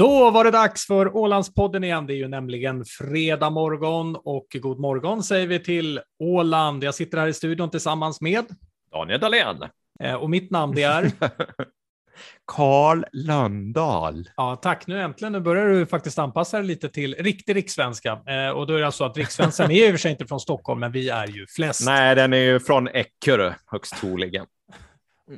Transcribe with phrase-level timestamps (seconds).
[0.00, 2.06] Då var det dags för Ålandspodden igen.
[2.06, 6.84] Det är ju nämligen fredag morgon och god morgon säger vi till Åland.
[6.84, 8.44] Jag sitter här i studion tillsammans med
[8.92, 9.62] Daniel Dahlén.
[10.02, 11.10] Eh, och mitt namn det är
[12.44, 14.28] Karl Lönndahl.
[14.36, 14.86] Ja, tack.
[14.86, 18.12] Nu äntligen, nu börjar du faktiskt anpassa dig lite till riktig rikssvenska.
[18.26, 20.40] Eh, och då är det alltså att rikssvenskan är i och för sig inte från
[20.40, 21.86] Stockholm, men vi är ju flest.
[21.86, 24.46] Nej, den är ju från Eckerö, högst troligen.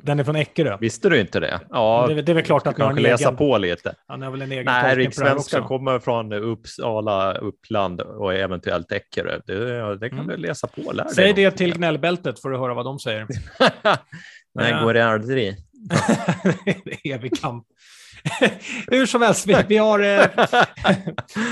[0.01, 0.77] Den är från Eckerö.
[0.81, 1.59] Visste du inte det?
[1.69, 3.37] Ja, det, det är väl klart att du kanske läsa egen...
[3.37, 3.95] på lite.
[4.07, 9.39] Ja, ni har väl en egen Nej, rikssvenska kommer från Uppsala, Uppland och eventuellt Eckerö.
[9.45, 10.27] Det, det kan mm.
[10.27, 10.91] du läsa på.
[10.91, 13.27] Lär Säg det till gnällbältet får du höra vad de säger.
[14.55, 15.55] Nej, går det aldrig.
[16.85, 17.65] det är evig kamp.
[18.87, 20.27] Hur som helst, vi, vi har eh,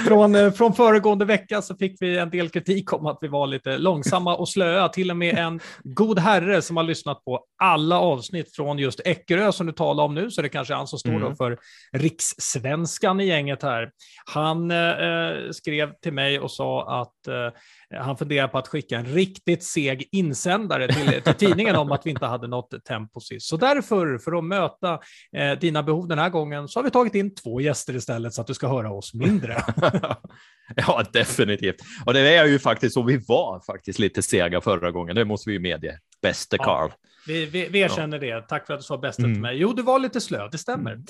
[0.07, 3.47] från, eh, från föregående vecka så fick vi en del kritik om att vi var
[3.47, 4.89] lite långsamma och slöa.
[4.89, 9.51] Till och med en god herre som har lyssnat på alla avsnitt från just Eckerö
[9.51, 11.35] som du talar om nu, så det kanske är han som står mm.
[11.35, 11.57] för
[11.91, 13.91] rikssvenskan i gänget här.
[14.33, 18.97] Han eh, eh skrev till mig och sa att eh, han funderar på att skicka
[18.97, 23.47] en riktigt seg insändare till, till tidningen om att vi inte hade något tempo sist.
[23.47, 24.99] Så därför, för att möta
[25.37, 28.41] eh, dina behov den här gången, så har vi tagit in två gäster istället så
[28.41, 29.63] att du ska höra oss mindre.
[30.75, 31.75] ja, definitivt.
[32.05, 35.49] Och det är ju faktiskt så, vi var faktiskt lite sega förra gången, det måste
[35.49, 35.99] vi ju medge.
[36.21, 36.89] Bäste Karl.
[36.89, 36.97] Ja.
[37.27, 38.35] Vi, vi, vi erkänner ja.
[38.35, 38.47] det.
[38.47, 39.33] Tack för att du sa bästa mm.
[39.33, 39.57] till mig.
[39.57, 40.91] Jo, du var lite slö, det stämmer.
[40.91, 41.05] Mm.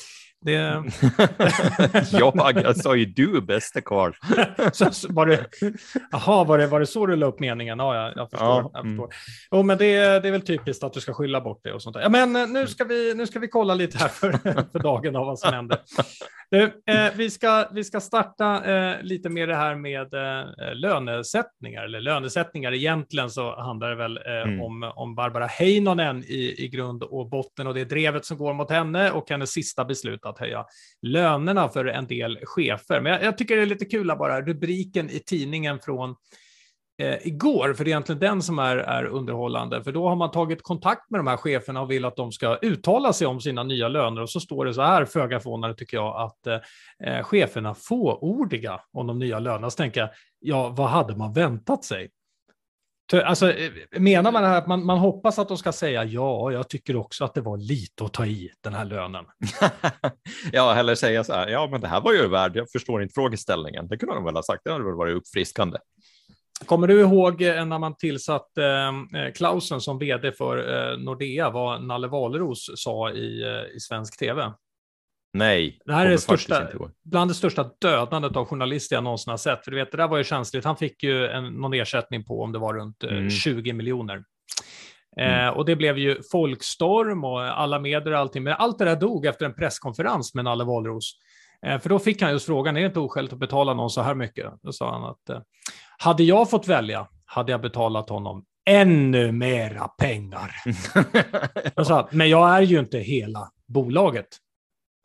[0.45, 0.51] Det...
[2.17, 4.11] jag, jag sa ju du bäste Karl.
[5.09, 5.45] var det,
[6.13, 7.79] aha, var det, var det så du la upp meningen?
[7.79, 8.47] Ja, jag, jag förstår.
[8.47, 9.05] Ja, jag förstår.
[9.05, 9.09] Mm.
[9.51, 11.93] Oh, men det, det är väl typiskt att du ska skylla bort det och sånt
[11.93, 12.01] där.
[12.01, 14.31] Ja, men eh, nu ska vi, nu ska vi kolla lite här för,
[14.71, 15.79] för dagen av vad som händer.
[16.51, 21.83] Nu, eh, vi, ska, vi ska starta eh, lite med det här med eh, lönesättningar,
[21.83, 24.61] eller lönesättningar egentligen så handlar det väl eh, mm.
[24.61, 28.71] om, om Barbara Heinonen i, i grund och botten och det drevet som går mot
[28.71, 30.65] henne och hennes sista beslut att höja
[31.01, 33.01] lönerna för en del chefer.
[33.01, 36.15] Men jag, jag tycker det är lite kul att bara rubriken i tidningen från
[37.01, 40.31] eh, igår, för det är egentligen den som är, är underhållande, för då har man
[40.31, 43.63] tagit kontakt med de här cheferna och vill att de ska uttala sig om sina
[43.63, 47.73] nya löner och så står det så här, föga förvånande tycker jag, att eh, cheferna
[47.73, 49.69] fåordiga om de nya lönerna.
[49.69, 50.09] Så tänker jag,
[50.39, 52.09] ja, vad hade man väntat sig?
[53.13, 56.95] Alltså, eh, menar man att man, man hoppas att de ska säga ja, jag tycker
[56.95, 59.25] också att det var lite att ta i den här lönen.
[60.51, 63.13] ja, eller säga så här, ja, men det här var ju värd, jag förstår inte
[63.13, 63.87] frågeställningen.
[63.87, 65.77] Det kunde de väl ha sagt, det hade väl varit uppfriskande.
[66.65, 71.83] Kommer du ihåg eh, när man tillsatt eh, Klausen som vd för eh, Nordea, vad
[71.83, 74.53] Nalle Valeros sa i, eh, i svensk tv?
[75.33, 75.79] Nej.
[75.85, 76.67] Det här är det största,
[77.03, 79.63] bland det största dödandet av journalister jag någonsin har sett.
[79.63, 80.65] För du vet, det där var ju känsligt.
[80.65, 83.29] Han fick ju en, någon ersättning på om det var runt mm.
[83.29, 84.23] 20 miljoner.
[85.17, 85.47] Mm.
[85.47, 88.43] Eh, och det blev ju folkstorm och alla medier och allting.
[88.43, 91.13] Men allt det där dog efter en presskonferens med Nalle Wahlroos.
[91.65, 94.01] Eh, för då fick han just frågan, är det inte oskäligt att betala någon så
[94.01, 94.53] här mycket?
[94.61, 95.41] Då sa han att eh,
[95.97, 100.51] hade jag fått välja hade jag betalat honom ännu mera pengar.
[101.83, 104.27] sa, men jag är ju inte hela bolaget.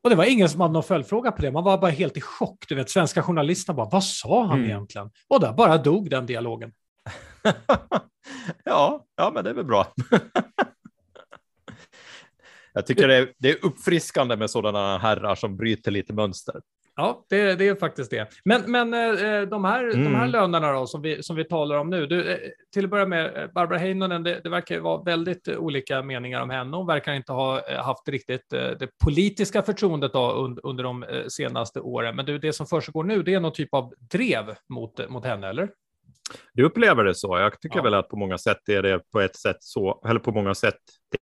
[0.06, 1.52] Och det var ingen som hade någon följdfråga på det.
[1.52, 2.64] Man var bara helt i chock.
[2.68, 4.70] Du vet, svenska journalister bara, vad sa han mm.
[4.70, 5.10] egentligen?
[5.28, 6.72] Och där bara dog den dialogen.
[8.64, 9.92] ja, ja, men det är väl bra.
[12.72, 16.60] Jag tycker det är, det är uppfriskande med sådana herrar som bryter lite mönster.
[16.98, 18.28] Ja, det, det är faktiskt det.
[18.44, 20.04] Men, men eh, de, här, mm.
[20.04, 22.38] de här lönerna då, som, vi, som vi talar om nu, du, eh,
[22.74, 26.50] till att börja med, eh, Barbara Heinonen, det, det verkar vara väldigt olika meningar om
[26.50, 26.76] henne.
[26.76, 32.16] Hon verkar inte ha haft riktigt det politiska förtroendet då, under, under de senaste åren.
[32.16, 35.48] Men du, det som försiggår nu, det är någon typ av drev mot, mot henne,
[35.48, 35.68] eller?
[36.54, 37.38] Du upplever det så.
[37.38, 37.82] Jag tycker ja.
[37.82, 40.78] väl att på många sätt är det på ett sätt så, eller på många sätt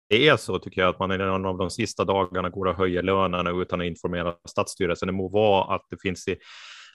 [0.09, 2.75] det är så tycker jag att man i någon av de sista dagarna går och
[2.75, 5.07] höjer lönerna utan att informera statsstyrelsen.
[5.07, 6.37] Det må vara att det finns i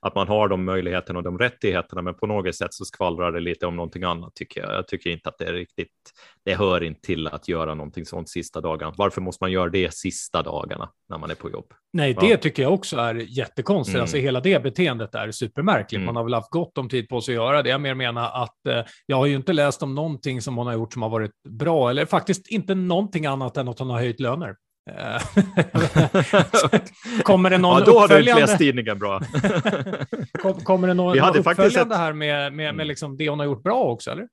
[0.00, 3.40] att man har de möjligheterna och de rättigheterna, men på något sätt så skvallrar det
[3.40, 4.74] lite om någonting annat tycker jag.
[4.74, 5.92] Jag tycker inte att det är riktigt.
[6.44, 8.94] Det hör inte till att göra någonting sånt sista dagarna.
[8.96, 11.72] Varför måste man göra det sista dagarna när man är på jobb?
[11.92, 13.94] Nej, det tycker jag också är jättekonstigt.
[13.94, 14.02] Mm.
[14.02, 15.96] Alltså hela det beteendet är supermärkligt.
[15.96, 16.06] Mm.
[16.06, 17.70] Man har väl haft gott om tid på sig att göra det.
[17.70, 20.74] Jag mer menar att eh, jag har ju inte läst om någonting som hon har
[20.74, 24.20] gjort som har varit bra, eller faktiskt inte någonting annat än att hon har höjt
[24.20, 24.56] löner.
[24.88, 25.22] Eh,
[27.22, 29.20] kommer det någon ja, då har du läst tidningen bra.
[30.64, 32.00] kommer det någon, vi hade uppföljande ett...
[32.00, 32.86] här med, med, med mm.
[32.86, 34.10] liksom det hon har gjort bra också?
[34.10, 34.28] Eller?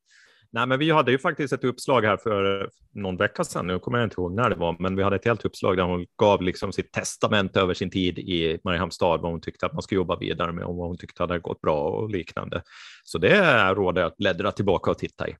[0.56, 3.68] Nej, men vi hade ju faktiskt ett uppslag här för någon vecka sedan.
[3.68, 5.84] Nu kommer jag inte ihåg när det var, men vi hade ett helt uppslag där
[5.84, 9.81] hon gav liksom sitt testament över sin tid i Mariehamnstad, vad hon tyckte att man
[9.81, 12.62] skulle jobba vidare med och vad hon tyckte hade gått bra och liknande.
[13.04, 15.36] Så det råder jag att bläddra tillbaka och titta i.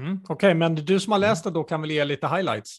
[0.00, 2.78] Mm, Okej, okay, men du som har läst det då kan väl ge lite highlights?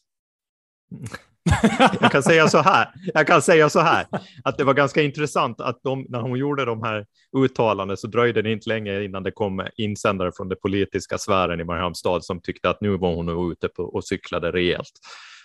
[2.01, 2.87] jag kan säga så här.
[3.13, 4.05] Jag kan säga så här
[4.43, 7.05] att det var ganska intressant att de, när hon gjorde de här
[7.37, 11.63] uttalanden så dröjde det inte länge innan det kom insändare från den politiska sfären i
[11.63, 14.91] Mariehamnstad som tyckte att nu var hon ute på, och cyklade rejält.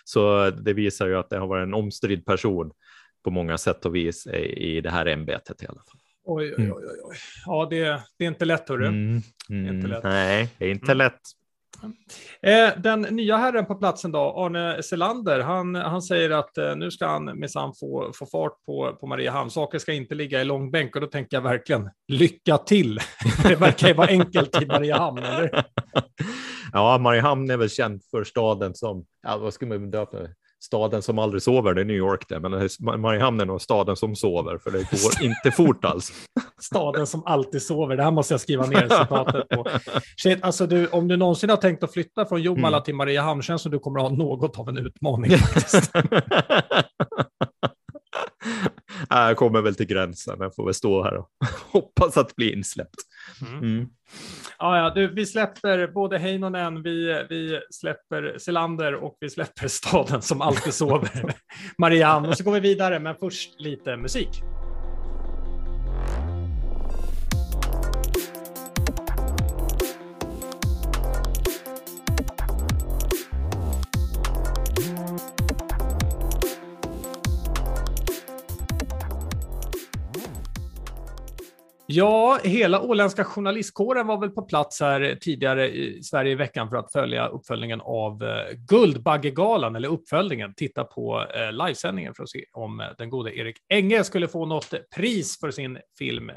[0.03, 2.71] Så det visar ju att det har varit en omstridd person
[3.23, 5.99] på många sätt och vis i, det här ämbetet i alla fall.
[6.23, 7.15] Oj, oj, oj, oj.
[7.45, 8.87] Ja, det, det är inte lätt, hörru.
[8.87, 10.03] Mm, mm, inte lätt.
[10.03, 10.97] Nej, det är inte mm.
[10.97, 11.21] lätt.
[12.41, 16.91] Eh, den nya herren på platsen då, Arne Selander, han, han säger att eh, nu
[16.91, 19.49] ska han minsann få, få fart på, på Mariehamn.
[19.49, 22.99] Saker ska inte ligga i långbänk och då tänker jag verkligen lycka till.
[23.43, 25.65] det verkar ju vara enkelt i Mariehamn, eller?
[26.73, 30.29] ja, Mariehamn är väl känd för staden som, ja, vad ska man döpa det?
[30.65, 32.69] Staden som aldrig sover, det är New York det, men
[33.01, 36.13] Mariehamn är nog staden som sover, för det går inte fort alls.
[36.61, 39.67] Staden som alltid sover, det här måste jag skriva ner citatet på.
[40.17, 42.83] Shit, alltså du, om du någonsin har tänkt att flytta från Jomala mm.
[42.83, 45.91] till Mariehamn, känns som du kommer att ha något av en utmaning faktiskt.
[49.09, 51.29] jag kommer väl till gränsen, jag får väl stå här och
[51.71, 52.95] hoppas att bli insläppt.
[53.41, 53.63] Mm.
[53.63, 53.87] Mm.
[54.59, 60.21] Ja, ja, du, vi släpper både Heinonen, vi, vi släpper Selander och vi släpper staden
[60.21, 61.35] som alltid sover,
[61.77, 62.27] Marianne.
[62.27, 64.29] Och så går vi vidare, men först lite musik.
[81.87, 86.77] Ja, hela åländska journalistkåren var väl på plats här tidigare i Sverige i veckan för
[86.77, 92.45] att följa uppföljningen av eh, Guldbaggegalan, eller uppföljningen, titta på eh, livesändningen för att se
[92.53, 96.35] om eh, den gode Erik Enge skulle få något pris för sin film eh,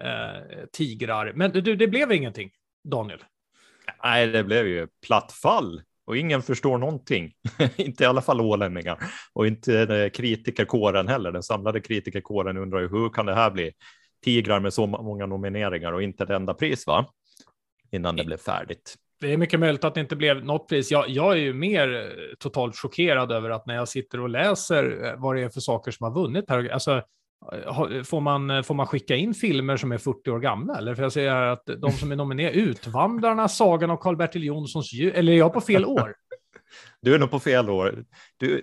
[0.73, 1.33] Tigrar.
[1.35, 2.50] Men du, det blev ingenting,
[2.85, 3.25] Daniel.
[4.03, 7.33] Nej, det blev ju platt fall och ingen förstår någonting.
[7.77, 8.99] inte i alla fall ålänningar
[9.33, 11.33] och inte kritikerkåren heller.
[11.33, 13.73] Den samlade kritikerkåren undrar ju hur kan det här bli?
[14.25, 17.06] Tigrar med så många nomineringar och inte ett enda pris, va?
[17.93, 18.94] Innan det blev färdigt.
[19.20, 20.91] Det är mycket möjligt att det inte blev något pris.
[20.91, 25.06] Jag, jag, är ju mer eh, totalt chockerad över att när jag sitter och läser
[25.06, 27.03] eh, vad det är för saker som har vunnit här, alltså,
[27.53, 30.79] eh, får man, får man skicka in filmer som är 40 år gamla?
[30.79, 35.32] Eller för jag säger att de som är nominerade, Utvandrarna, Sagan av Karl-Bertil Jonssons eller
[35.32, 36.14] är jag på fel år?
[37.00, 38.05] Du är nog på fel år.
[38.37, 38.62] Du,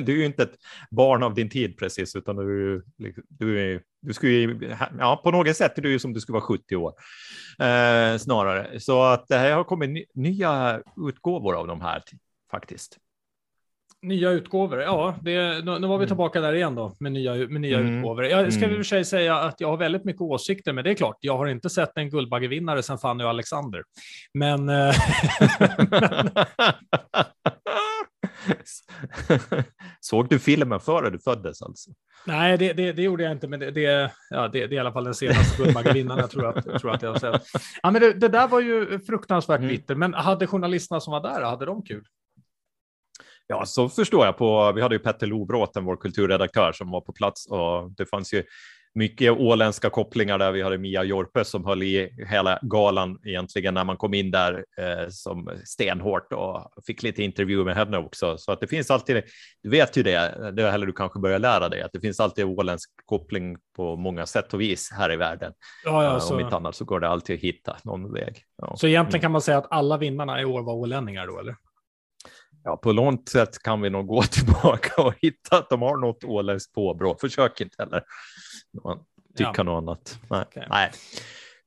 [0.04, 0.56] du är ju inte ett
[0.90, 2.84] barn av din tid precis, utan du,
[3.28, 6.34] du, är, du skulle ju, ja, på något sätt är du ju som du skulle
[6.34, 6.92] vara 70 år
[7.58, 8.80] eh, snarare.
[8.80, 12.02] Så att det här har kommit nya utgåvor av de här
[12.50, 12.96] faktiskt.
[14.02, 16.06] Nya utgåvor, ja, det, nu, nu var vi mm.
[16.06, 17.98] tillbaka där igen då med nya, med nya mm.
[17.98, 18.24] utgåvor.
[18.24, 18.70] Jag ska mm.
[18.70, 21.16] i och för sig säga att jag har väldigt mycket åsikter, men det är klart,
[21.20, 23.82] jag har inte sett en Guldbaggevinnare sedan Fanny och Alexander.
[24.34, 24.68] Men...
[24.68, 24.94] Eh,
[30.00, 31.90] Såg du filmen före du föddes alltså?
[32.26, 34.92] Nej, det, det, det gjorde jag inte, men det, det, ja, det, är i alla
[34.92, 37.42] fall den senaste Guldbaggevinnaren jag tror att, tror att jag har sett.
[37.82, 39.68] Ja, men det, där var ju fruktansvärt mm.
[39.68, 42.04] bitter, men hade journalisterna som var där, hade de kul?
[43.46, 44.36] Ja, så förstår jag.
[44.36, 48.34] På, vi hade ju Petter Lobråten, vår kulturredaktör, som var på plats och det fanns
[48.34, 48.44] ju
[48.94, 50.52] mycket åländska kopplingar där.
[50.52, 54.64] Vi hade Mia Jorpe som höll i hela galan egentligen när man kom in där
[54.78, 58.38] eh, som stenhårt och fick lite intervju med henne också.
[58.38, 59.22] Så att det finns alltid,
[59.62, 62.44] du vet ju det, det heller du kanske börjar lära dig, att det finns alltid
[62.44, 65.52] åländsk koppling på många sätt och vis här i världen.
[65.84, 66.34] Ja, ja, så...
[66.34, 68.42] Om inte annat så går det alltid att hitta någon väg.
[68.62, 68.76] Ja.
[68.76, 71.56] Så egentligen kan man säga att alla vinnarna i år var ålänningar då, eller?
[72.64, 76.24] Ja, på långt sätt kan vi nog gå tillbaka och hitta att de har något
[76.24, 77.16] åländskt påbrå.
[77.20, 78.02] Försök inte heller
[79.36, 79.62] tycka ja.
[79.62, 80.18] något annat.
[80.30, 80.40] Nej.
[80.40, 80.66] Okay.
[80.70, 80.90] Nej.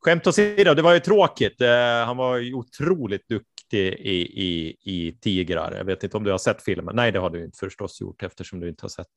[0.06, 1.62] Skämt åsido, det var ju tråkigt.
[1.62, 5.76] Eh, han var ju otroligt duktig i, i, i Tigrar.
[5.78, 6.96] Jag vet inte om du har sett filmen.
[6.96, 9.08] Nej, det har du inte förstås gjort eftersom du inte har sett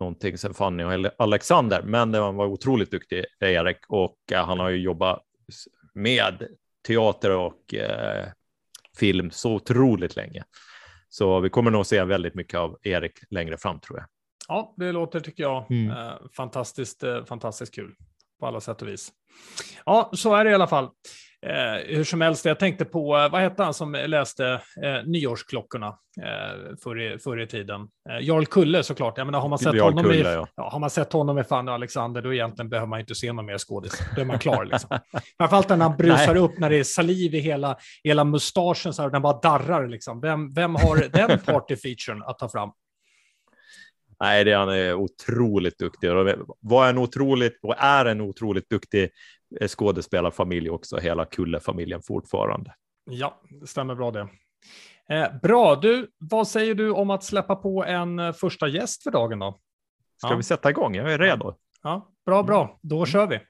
[0.00, 1.82] någonting sen Fanny och Alexander.
[1.82, 5.22] Men han var otroligt duktig, Erik, och eh, han har ju jobbat
[5.94, 6.48] med
[6.86, 8.26] teater och eh,
[8.98, 10.44] film så otroligt länge.
[11.08, 14.06] Så vi kommer nog se väldigt mycket av Erik längre fram tror jag.
[14.48, 15.90] Ja, det låter tycker jag mm.
[15.90, 17.94] eh, fantastiskt, eh, fantastiskt kul
[18.40, 19.12] på alla sätt och vis.
[19.84, 20.88] Ja, så är det i alla fall.
[21.46, 25.86] Eh, hur som helst, jag tänkte på, eh, vad hette han som läste eh, nyårsklockorna
[26.22, 27.88] eh, förr, i, förr i tiden?
[28.10, 29.18] Eh, Jarl Kulle såklart.
[29.18, 30.48] Jag menar, har, man sett honom Kulle, i, ja.
[30.56, 33.32] Ja, har man sett honom med Fanny och Alexander, då egentligen behöver man inte se
[33.32, 34.02] någon mer skådis.
[34.14, 34.64] Då är man klar.
[34.64, 34.98] Liksom.
[35.38, 36.42] Framförallt när han brusar Nej.
[36.42, 39.88] upp, när det är saliv i hela, hela mustaschen, så här, den bara darrar.
[39.88, 40.20] Liksom.
[40.20, 42.70] Vem, vem har den partyfeaturen att ta fram?
[44.20, 46.10] Nej, det, han är otroligt duktig.
[46.60, 49.10] Var en otroligt och är en otroligt duktig
[49.60, 52.74] eh, skådespelarfamilj också, hela Kulle-familjen fortfarande.
[53.10, 54.28] Ja, det stämmer bra det.
[55.08, 59.10] Eh, bra, du, vad säger du om att släppa på en eh, första gäst för
[59.10, 59.58] dagen då?
[60.16, 60.36] Ska ja.
[60.36, 60.94] vi sätta igång?
[60.94, 61.54] Jag är redo.
[61.82, 62.78] Ja, bra, bra.
[62.82, 63.40] Då kör vi.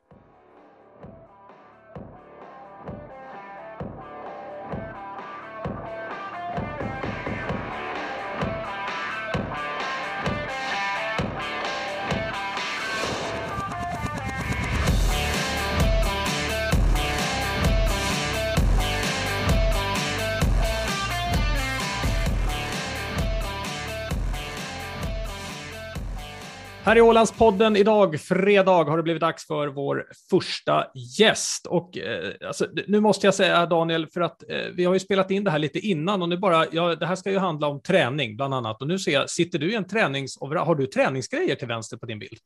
[26.87, 30.87] Här i Ålandspodden idag, fredag, har det blivit dags för vår första
[31.19, 31.67] gäst.
[31.67, 35.31] Och eh, alltså, nu måste jag säga Daniel, för att eh, vi har ju spelat
[35.31, 37.83] in det här lite innan och nu bara, ja, det här ska ju handla om
[37.83, 38.83] träning bland annat.
[38.83, 42.07] Och nu ser jag, sitter du i en tränings, har du träningsgrejer till vänster på
[42.07, 42.39] din bild?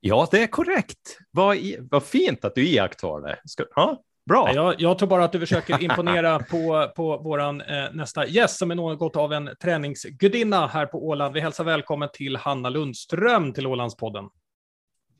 [0.00, 1.18] Ja, det är korrekt.
[1.30, 1.58] Vad,
[1.90, 3.38] vad fint att du iakttar det.
[3.44, 4.54] Ska, ja, Bra.
[4.54, 7.54] Jag, jag tror bara att du försöker imponera på, på vår eh,
[7.92, 11.34] nästa gäst som är något av en träningsgudinna här på Åland.
[11.34, 14.24] Vi hälsar välkommen till Hanna Lundström till Ålandspodden.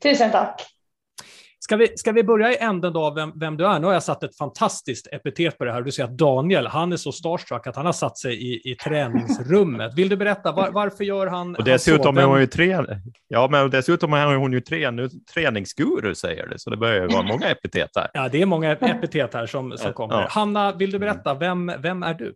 [0.03, 0.74] Tusen tack.
[1.59, 3.79] Ska vi, ska vi börja i änden då vem, vem du är?
[3.79, 5.81] Nu har jag satt ett fantastiskt epitet på det här.
[5.81, 8.75] Du säger att Daniel, han är så starstruck att han har satt sig i, i
[8.75, 9.93] träningsrummet.
[9.93, 12.77] Vill du berätta, var, varför gör han Och dessutom han är hon ju tre,
[13.27, 17.07] ja, men dessutom är hon ju tre, nu, träningsguru säger det, så det börjar ju
[17.07, 18.09] vara många epitet här.
[18.13, 20.21] Ja, det är många epitet här som, som kommer.
[20.21, 20.27] Ja.
[20.29, 22.35] Hanna, vill du berätta, vem, vem är du?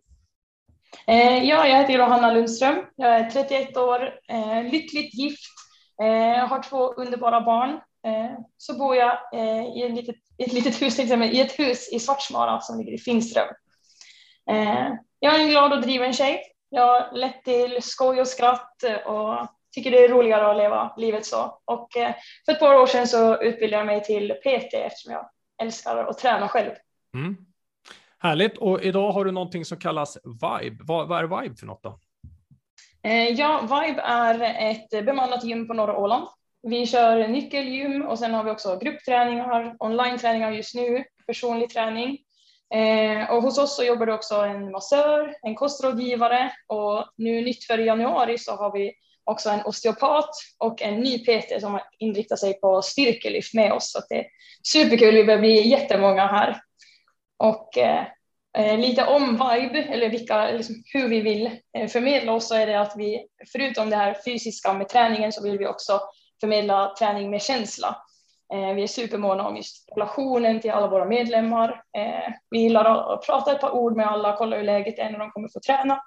[1.06, 2.82] Eh, ja, jag heter Hanna Lundström.
[2.96, 5.40] Jag är 31 år, eh, lyckligt gift,
[6.02, 7.89] eh, har två underbara barn Eh,
[8.56, 12.60] så bor jag eh, i, ett litet, ett litet hus, i ett hus i Svartsmara
[12.60, 13.48] som ligger i Finström.
[14.50, 14.88] Eh,
[15.18, 16.42] jag är en glad och driven tjej.
[16.68, 21.26] Jag har lätt till skoj och skratt och tycker det är roligare att leva livet
[21.26, 21.60] så.
[21.64, 21.88] Och
[22.44, 25.30] för ett par år sedan så utbildade jag mig till PT eftersom jag
[25.62, 26.70] älskar att träna själv.
[27.14, 27.36] Mm.
[28.18, 28.58] Härligt.
[28.58, 30.84] Och idag har du någonting som kallas Vibe.
[30.84, 31.98] Vad, vad är Vibe för något då?
[33.36, 34.40] Ja, Vibe är
[34.70, 36.26] ett bemannat gym på norra Åland
[36.62, 42.18] vi kör nyckelgym och sen har vi också gruppträningar, online-träningar just nu, personlig träning.
[42.74, 47.64] Eh, och hos oss så jobbar det också en massör, en kostrådgivare och nu nytt
[47.64, 48.92] för januari så har vi
[49.24, 53.92] också en osteopat och en ny PT som inriktar sig på styrkelyft med oss.
[53.92, 54.26] Så det är
[54.72, 56.60] superkul, vi börjar bli jättemånga här.
[57.36, 58.06] Och eh,
[58.58, 62.66] eh, lite om Vibe, eller vilka, liksom, hur vi vill eh, förmedla oss, så är
[62.66, 66.00] det att vi förutom det här fysiska med träningen så vill vi också
[66.40, 67.96] förmedla träning med känsla.
[68.52, 71.82] Eh, vi är supermåna om just relationen till alla våra medlemmar.
[71.96, 75.18] Eh, vi gillar att prata ett par ord med alla, kolla hur läget är när
[75.18, 76.00] de kommer få träna.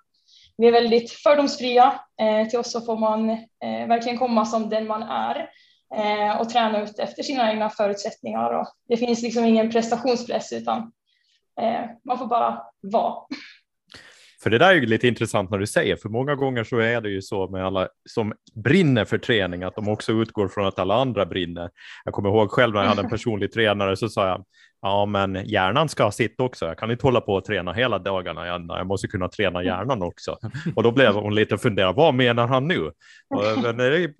[0.58, 2.00] Vi är väldigt fördomsfria.
[2.22, 5.50] Eh, till oss så får man eh, verkligen komma som den man är
[5.96, 8.54] eh, och träna ut efter sina egna förutsättningar.
[8.54, 10.92] Och det finns liksom ingen prestationspress utan
[11.62, 13.26] eh, man får bara vara.
[14.44, 17.02] För det där är ju lite intressant när du säger, för många gånger så är
[17.02, 18.34] det ju så med alla som
[18.64, 21.70] brinner för träning, att de också utgår från att alla andra brinner.
[22.06, 24.46] Jag kommer ihåg själv när jag hade en personlig tränare så sa jag,
[24.84, 28.48] ja men hjärnan ska sitta också, jag kan inte hålla på och träna hela dagarna,
[28.48, 30.38] jag måste kunna träna hjärnan också.
[30.76, 32.92] Och då blev hon lite funderad, vad menar han nu?
[33.64, 34.14] Men det, är,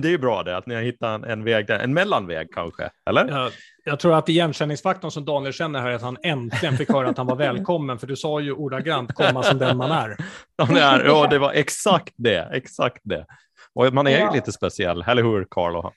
[0.00, 3.28] det är bra det, att ni har hittat en väg, en mellanväg kanske, eller?
[3.28, 3.50] Ja,
[3.84, 7.18] jag tror att igenkänningsfaktorn som Daniel känner här är att han äntligen fick höra att
[7.18, 10.16] han var välkommen, för du sa ju ordagrant komma som den man är.
[11.06, 13.26] Ja, det var exakt det, exakt det.
[13.74, 15.92] Och man är ju lite speciell, eller hur Carlo?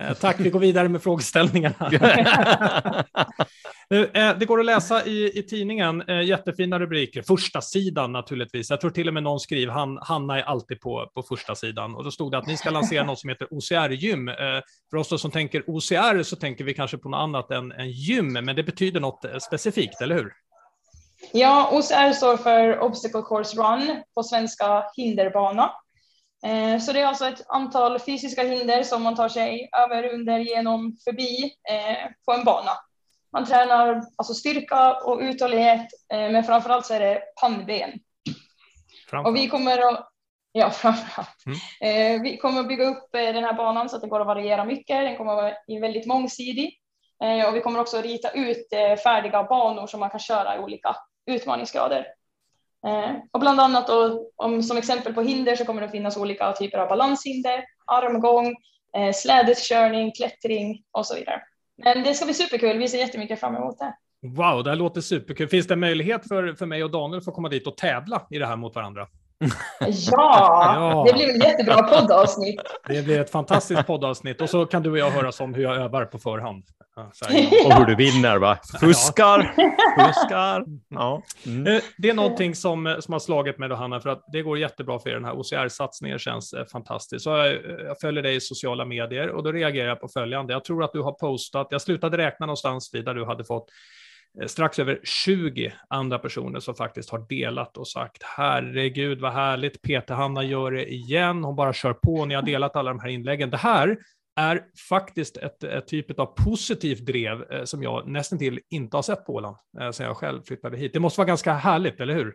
[0.00, 1.90] Eh, tack, vi går vidare med frågeställningarna.
[3.90, 8.70] Eh, det går att läsa i, i tidningen, eh, jättefina rubriker, första sidan naturligtvis.
[8.70, 11.94] Jag tror till och med någon skriver, han, Hanna är alltid på, på första sidan.
[11.94, 14.30] Och då stod det att ni ska lansera något som heter OCR-gym.
[14.90, 18.32] För oss som tänker OCR så tänker vi kanske på något annat än, än gym,
[18.32, 20.32] men det betyder något specifikt, eller hur?
[21.32, 25.70] Ja, OCR står för Obstacle Course Run, på svenska hinderbana.
[26.44, 30.38] Eh, så det är alltså ett antal fysiska hinder som man tar sig över, under,
[30.38, 32.70] genom, förbi eh, på en bana.
[33.32, 37.90] Man tränar alltså styrka och uthållighet, eh, men framförallt så är det pannben.
[39.24, 40.08] Och vi kommer att,
[40.52, 41.44] ja, framförallt.
[41.46, 42.22] Mm.
[42.22, 44.96] Vi kommer att bygga upp den här banan så att det går att variera mycket.
[44.96, 45.36] Den kommer att
[45.68, 46.80] vara väldigt mångsidig.
[47.48, 48.66] Och vi kommer också att rita ut
[49.04, 50.96] färdiga banor som man kan köra i olika
[51.26, 52.06] utmaningsgrader.
[52.86, 56.52] Eh, och bland annat då, om, som exempel på hinder så kommer det finnas olika
[56.52, 58.54] typer av balanshinder, armgång,
[58.96, 61.42] eh, slädeskörning, klättring och så vidare.
[61.84, 63.94] Men det ska bli superkul, vi ser jättemycket fram emot det.
[64.22, 65.48] Wow, det här låter superkul.
[65.48, 68.38] Finns det möjlighet för, för mig och Daniel att få komma dit och tävla i
[68.38, 69.06] det här mot varandra?
[69.38, 69.48] Ja,
[70.10, 71.04] ja.
[71.06, 72.60] det blir ett jättebra poddavsnitt.
[72.88, 75.76] Det blir ett fantastiskt poddavsnitt och så kan du och jag höras om hur jag
[75.76, 76.64] övar på förhand.
[77.66, 78.58] och hur du vinner, va?
[78.80, 79.54] Fuskar,
[79.98, 80.64] fuskar.
[80.88, 81.22] Ja.
[81.46, 81.66] Mm.
[81.66, 84.58] Eh, det är någonting som, som har slagit mig då, Hanna, för att det går
[84.58, 85.14] jättebra för er.
[85.14, 87.24] Den här OCR-satsningen känns eh, fantastisk.
[87.24, 87.54] Så jag,
[87.86, 90.52] jag följer dig i sociala medier och då reagerar jag på följande.
[90.52, 93.68] Jag tror att du har postat, jag slutade räkna någonstans vid där du hade fått
[93.68, 94.03] Eh,
[94.46, 100.42] strax över 20 andra personer som faktiskt har delat och sagt herregud vad härligt, Peter-Hanna
[100.42, 103.50] gör det igen, hon bara kör på, ni har delat alla de här inläggen.
[103.50, 103.98] Det här
[104.36, 109.02] är faktiskt ett, ett typ av positivt drev eh, som jag nästan till inte har
[109.02, 110.92] sett på Åland eh, sedan jag själv flyttade hit.
[110.92, 112.34] Det måste vara ganska härligt, eller hur?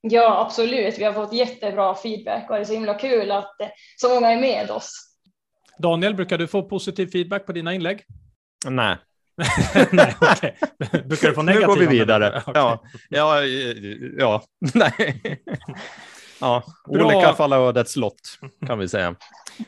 [0.00, 0.98] Ja, absolut.
[0.98, 4.30] Vi har fått jättebra feedback och det är så himla kul att eh, så många
[4.30, 5.16] är med oss.
[5.78, 8.04] Daniel, brukar du få positiv feedback på dina inlägg?
[8.66, 8.96] Nej,
[9.92, 10.56] Nej, okej.
[10.80, 11.02] Okay.
[11.02, 11.74] Brukar du få negativa?
[11.74, 12.42] Nu går vi vidare.
[12.46, 12.52] Okay.
[12.54, 13.44] Ja, ja,
[14.18, 14.42] ja,
[14.74, 15.22] nej.
[16.40, 17.06] Ja, Bra.
[17.06, 18.20] olika fall av dess lott
[18.66, 19.14] kan vi säga.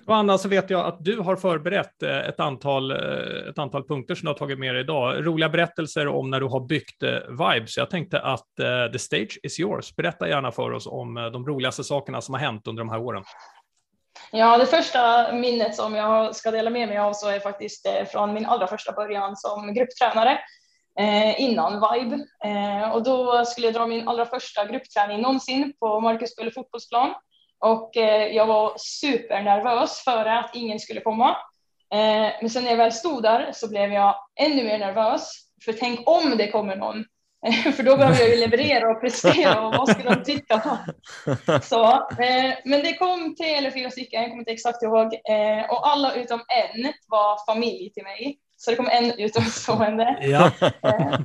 [0.06, 3.86] Och Anna, så vet jag att du har förberett eh, ett antal, eh, ett antal
[3.86, 5.26] punkter som du har tagit med dig idag.
[5.26, 7.76] Roliga berättelser om när du har byggt eh, Vibes.
[7.76, 8.46] Jag tänkte att
[8.92, 9.96] the stage is yours.
[9.96, 13.22] Berätta gärna för oss om de roligaste sakerna som har hänt under de här åren.
[14.34, 18.04] Ja, det första minnet som jag ska dela med mig av så är faktiskt eh,
[18.04, 20.38] från min allra första början som grupptränare
[20.98, 22.26] eh, innan Vibe.
[22.44, 27.14] Eh, och då skulle jag dra min allra första gruppträning någonsin på Marcus Bulle fotbollsplan.
[27.58, 31.30] Och eh, jag var supernervös före att ingen skulle komma.
[31.92, 35.32] Eh, men sen när jag väl stod där så blev jag ännu mer nervös.
[35.64, 37.04] För tänk om det kommer någon
[37.76, 40.78] För då behöver jag ju leverera och prestera och vad ska de tycka?
[41.62, 41.84] Så,
[42.22, 45.88] eh, men det kom tre eller fyra stycken, jag kommer inte exakt ihåg, eh, och
[45.88, 48.38] alla utom en var familj till mig.
[48.56, 50.18] Så det kom en utomstående.
[50.22, 50.50] Ja.
[50.60, 51.18] Eh,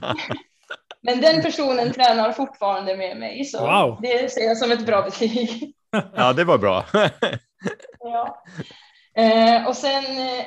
[1.01, 3.99] men den personen tränar fortfarande med mig, så wow.
[4.01, 5.73] det ser jag som ett bra betyg.
[6.15, 6.85] Ja, det var bra.
[7.99, 8.43] Ja.
[9.17, 10.45] Eh, och sen eh,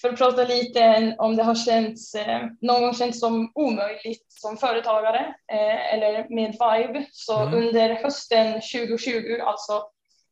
[0.00, 4.56] för att prata lite om det har känts, eh, någon gång känts som omöjligt som
[4.56, 7.06] företagare eh, eller med Vibe.
[7.12, 7.54] Så mm.
[7.54, 9.82] under hösten 2020, alltså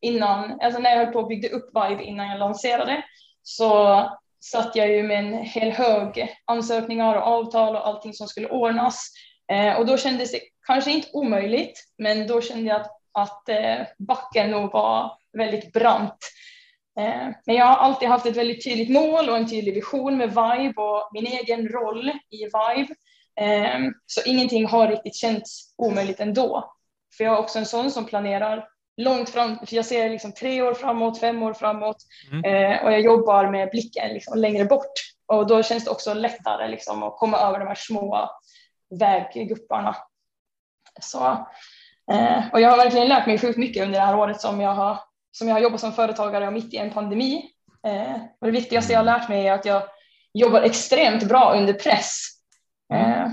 [0.01, 3.05] innan, alltså när jag höll på och byggde upp Vibe innan jag lanserade,
[3.43, 4.01] så
[4.41, 9.11] satt jag ju med en hel hög ansökningar och avtal och allting som skulle ordnas.
[9.53, 13.87] Eh, och då kändes det kanske inte omöjligt, men då kände jag att, att eh,
[13.99, 16.19] backen nog var väldigt brant.
[16.99, 20.29] Eh, men jag har alltid haft ett väldigt tydligt mål och en tydlig vision med
[20.29, 22.95] Vibe och min egen roll i Vibe.
[23.41, 26.75] Eh, så ingenting har riktigt känts omöjligt ändå.
[27.17, 30.63] För jag är också en sån som planerar långt fram, för jag ser liksom tre
[30.63, 31.97] år framåt, fem år framåt
[32.33, 32.45] mm.
[32.45, 34.93] Eh, och jag jobbar med blicken liksom längre bort.
[35.27, 38.31] Och då känns det också lättare liksom att komma över de här små
[39.01, 39.97] väggupparna.
[41.01, 41.47] Så,
[42.53, 44.99] och jag har verkligen lärt mig sjukt mycket under det här året som jag har
[45.35, 47.51] som jag har jobbat som företagare och mitt i en pandemi.
[47.87, 49.83] Eh, och det viktigaste jag har lärt mig är att jag
[50.33, 52.21] jobbar extremt bra under press.
[52.95, 53.29] Eh,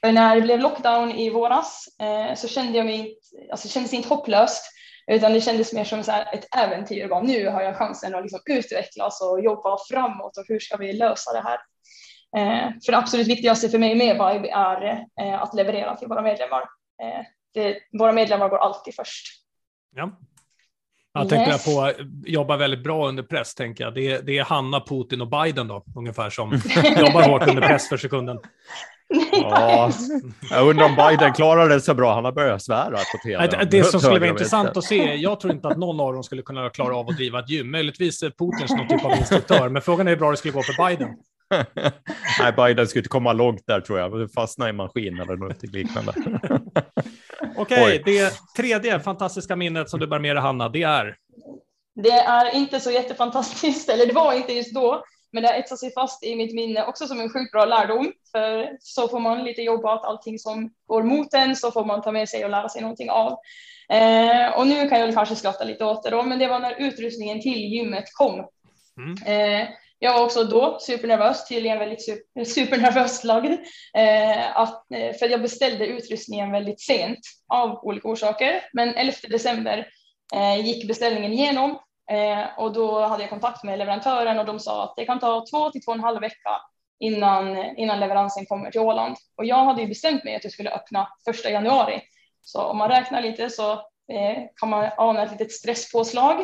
[0.00, 3.18] för när det blev lockdown i våras eh, så kände jag mig
[3.50, 4.64] alltså det kändes inte hopplöst
[5.06, 7.08] utan det kändes mer som så ett äventyr.
[7.08, 10.92] Bara, nu har jag chansen att liksom utvecklas och jobba framåt och hur ska vi
[10.92, 11.58] lösa det här?
[12.36, 16.22] Eh, för det absolut viktigaste för mig med Vibe är eh, att leverera till våra
[16.22, 16.60] medlemmar.
[17.02, 19.26] Eh, det, våra medlemmar går alltid först.
[19.94, 20.18] Ja,
[21.14, 21.64] jag tänkte yes.
[21.64, 23.94] på att jobba väldigt bra under press, tänker jag.
[23.94, 26.52] Det är, det är Hanna, Putin och Biden då, ungefär, som
[26.96, 28.38] jobbar hårt under press för sekunden.
[29.32, 29.90] Ja,
[30.50, 32.14] jag undrar om Biden klarar det så bra.
[32.14, 33.46] Han har börjat svära på tv.
[33.46, 36.22] Det, det som skulle vara intressant att se, jag tror inte att någon av dem
[36.22, 37.70] skulle kunna klara av att driva ett gym.
[37.70, 40.88] Möjligtvis Putins någon typ av instruktör, men frågan är hur bra det skulle gå för
[40.88, 41.08] Biden.
[42.40, 44.32] Nej, Biden skulle inte komma långt där tror jag.
[44.32, 46.12] Fastna i maskin eller något liknande.
[47.56, 51.16] Okej, okay, det tredje fantastiska minnet som du bär med dig, Hanna, det är?
[51.94, 55.78] Det är inte så jättefantastiskt, eller det var inte just då, men det har etsat
[55.78, 58.12] sig fast i mitt minne också som en sjukt bra lärdom.
[58.32, 62.02] För så får man lite jobba åt allting som går mot en, så får man
[62.02, 63.38] ta med sig och lära sig någonting av.
[63.88, 66.80] Eh, och nu kan jag kanske skratta lite åt det då, men det var när
[66.80, 68.44] utrustningen till gymmet kom.
[68.96, 69.62] Mm.
[69.62, 69.68] Eh,
[70.02, 73.52] jag var också då supernervös, tydligen väldigt super, supernervöst lagd.
[73.96, 78.64] Eh, att, eh, för jag beställde utrustningen väldigt sent av olika orsaker.
[78.72, 79.88] Men 11 december
[80.34, 81.78] eh, gick beställningen igenom
[82.10, 85.44] eh, och då hade jag kontakt med leverantören och de sa att det kan ta
[85.50, 86.60] två till två och en halv vecka
[87.00, 89.16] innan, innan leveransen kommer till Åland.
[89.36, 92.02] Och jag hade ju bestämt mig att jag skulle öppna första januari.
[92.40, 93.91] Så om man räknar lite så
[94.60, 96.40] kan man ana ett litet stresspåslag.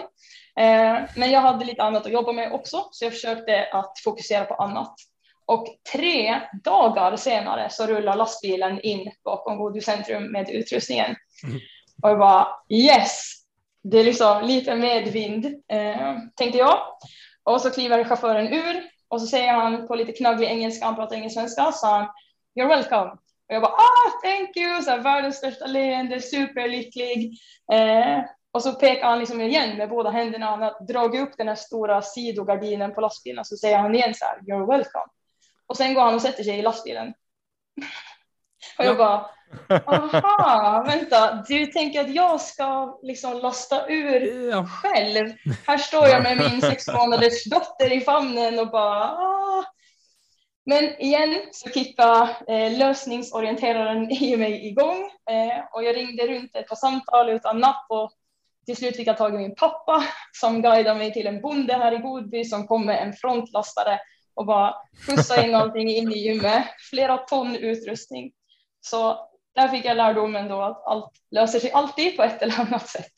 [0.59, 4.45] Eh, men jag hade lite annat att jobba med också, så jag försökte att fokusera
[4.45, 4.95] på annat.
[5.47, 11.17] Och tre dagar senare så rullar lastbilen in bakom Godhuscentrum med utrustningen.
[11.45, 11.61] Mm.
[12.03, 13.33] Och jag bara yes,
[13.83, 16.79] det är liksom lite medvind, eh, tänkte jag.
[17.45, 21.17] Och så kliver chauffören ur Och så säger han på lite knagglig engelska, han pratar
[21.17, 22.09] ingen svenska, sa han
[22.55, 23.11] You're welcome.
[23.49, 27.39] Och jag bara ah, thank you, så här, världens största leende, superlycklig.
[27.73, 28.21] Eh,
[28.53, 30.47] och så pekar han liksom igen med båda händerna.
[30.47, 33.45] Han har dragit upp den här stora sidogardinen på lastbilen.
[33.45, 35.07] Så säger han igen så här, you're welcome.
[35.67, 37.09] Och sen går han och sätter sig i lastbilen.
[38.79, 39.31] och jag bara,
[39.87, 44.67] aha, vänta, du tänker att jag ska liksom lasta ur ja.
[44.67, 45.33] själv?
[45.67, 49.65] Här står jag med min sex månaders dotter i famnen och bara, ah.
[50.69, 56.69] Men igen så kickade eh, lösningsorienteraren i mig igång eh, och jag ringde runt ett
[56.69, 58.13] par samtal utan napp och
[58.67, 61.93] till slut fick jag tag i min pappa som guidade mig till en bonde här
[61.93, 64.01] i Godby som kom med en frontlastare
[64.35, 64.75] och bara
[65.07, 66.65] skjutsade in allting in i gymmet.
[66.91, 68.33] Flera ton utrustning.
[68.81, 72.89] Så där fick jag lärdomen då att allt löser sig alltid på ett eller annat
[72.89, 73.13] sätt.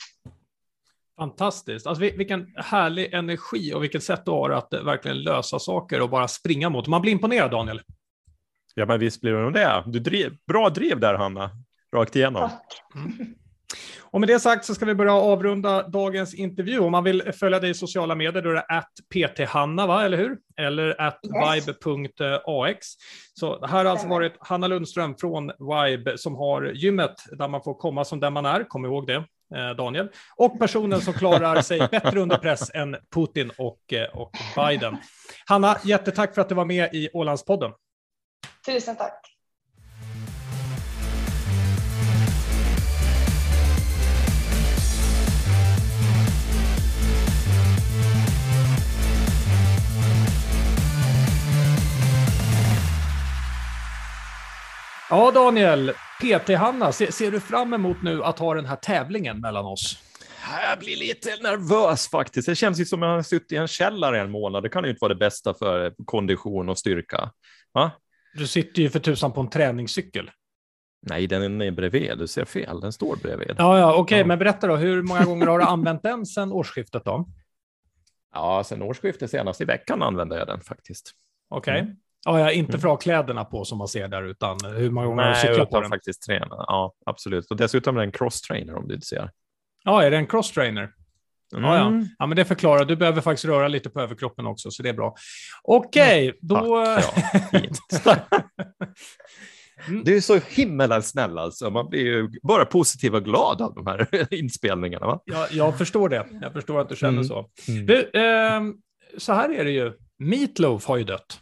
[1.20, 1.87] Fantastiskt.
[1.87, 6.28] Alltså, vilken härlig energi och vilket sätt du har att verkligen lösa saker och bara
[6.28, 6.87] springa mot.
[6.87, 7.80] Man blir imponerad, Daniel.
[8.74, 9.83] Ja, men visst blir man det.
[9.87, 11.50] Du driv, bra driv där, Hanna.
[11.96, 12.48] Rakt igenom.
[12.48, 12.83] Tack.
[12.94, 13.35] Mm.
[14.02, 16.78] Och med det sagt så ska vi börja avrunda dagens intervju.
[16.78, 20.04] Om man vill följa dig i sociala medier då är det att pthanna, va?
[20.04, 20.38] eller hur?
[20.56, 21.66] Eller at yes.
[21.66, 22.87] vibe.ax.
[23.35, 27.74] Så här har alltså varit Hanna Lundström från Vibe som har gymmet där man får
[27.74, 29.24] komma som den man är, kom ihåg det.
[29.54, 34.30] Eh, Daniel, och personen som klarar sig bättre under press än Putin och, eh, och
[34.56, 34.96] Biden.
[35.46, 37.72] Hanna, jättetack för att du var med i Ålandspodden.
[38.66, 39.26] Tusen tack.
[55.12, 59.64] Ja, Daniel, PT-Hanna, ser, ser, du fram emot nu att ha den här tävlingen mellan
[59.64, 60.02] oss?
[60.68, 62.48] Jag blir lite nervös faktiskt.
[62.48, 64.62] Det känns ju som att jag har suttit i en källare en månad.
[64.62, 67.30] Det kan ju inte vara det bästa för kondition och styrka.
[67.72, 67.90] Va?
[68.35, 70.30] Du sitter ju för tusan på en träningscykel.
[71.02, 72.18] Nej, den är bredvid.
[72.18, 72.80] Du ser fel.
[72.80, 73.54] Den står bredvid.
[73.59, 74.18] Ja, ja okej, okay.
[74.18, 74.26] ja.
[74.26, 74.76] men berätta då.
[74.76, 77.28] Hur många gånger har du använt den sedan årsskiftet då?
[78.33, 81.12] Ja, sedan årsskiftet senast i veckan använde jag den faktiskt.
[81.48, 81.72] Okej.
[81.72, 81.83] Okay.
[81.83, 81.96] Mm.
[82.24, 85.06] Ja, ja, inte för att ha kläderna på som man ser där, utan hur många
[85.06, 85.90] gånger har du cyklat på den?
[85.90, 86.46] faktiskt träna.
[86.50, 87.50] Ja, absolut.
[87.50, 89.30] Och dessutom är det en cross-trainer om du inte ser.
[89.85, 90.90] Ja, är det en cross-trainer?
[91.56, 91.64] Mm.
[91.64, 92.06] Ja, ja.
[92.18, 92.85] ja, men det förklarar.
[92.85, 95.14] Du behöver faktiskt röra lite på överkroppen också, så det är bra.
[95.62, 96.85] Okej, okay, då...
[96.87, 98.22] Ja,
[99.88, 100.04] Mm.
[100.04, 101.70] Du är så himla snäll alltså.
[101.70, 105.06] Man blir ju bara positiv och glad av de här inspelningarna.
[105.06, 105.20] Va?
[105.24, 106.26] Ja, jag förstår det.
[106.42, 107.24] Jag förstår att du känner mm.
[107.24, 107.50] så.
[107.68, 107.87] Mm.
[107.87, 108.61] Du, eh,
[109.18, 109.92] så här är det ju.
[110.18, 111.40] Meatloaf har ju dött.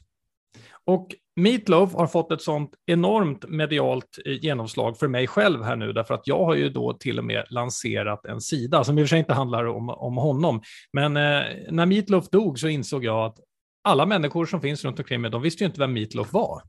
[0.88, 5.92] Och Meatloaf har fått ett sånt enormt medialt eh, genomslag för mig själv här nu,
[5.92, 9.04] därför att jag har ju då till och med lanserat en sida som i och
[9.04, 10.62] för sig inte handlar om, om honom.
[10.92, 13.36] Men eh, när Meatloaf dog så insåg jag att
[13.84, 16.62] alla människor som finns runt omkring mig, de visste ju inte vem Meatloaf var.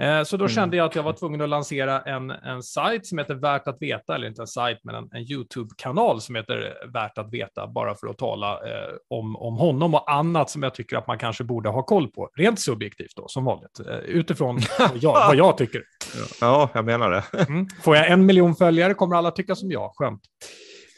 [0.00, 0.54] Eh, så då mm.
[0.54, 3.82] kände jag att jag var tvungen att lansera en, en sajt som heter Värt att
[3.82, 7.94] veta, eller inte en sajt, men en, en YouTube-kanal som heter Värt att veta, bara
[7.94, 11.44] för att tala eh, om, om honom och annat som jag tycker att man kanske
[11.44, 15.58] borde ha koll på, rent subjektivt då, som vanligt, eh, utifrån vad jag, vad jag
[15.58, 15.82] tycker.
[16.40, 17.24] Ja, jag menar det.
[17.48, 17.66] Mm.
[17.82, 20.20] Får jag en miljon följare kommer alla tycka som jag, skönt.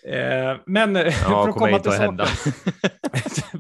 [0.09, 2.21] Eh, men ja, för att komma till saken.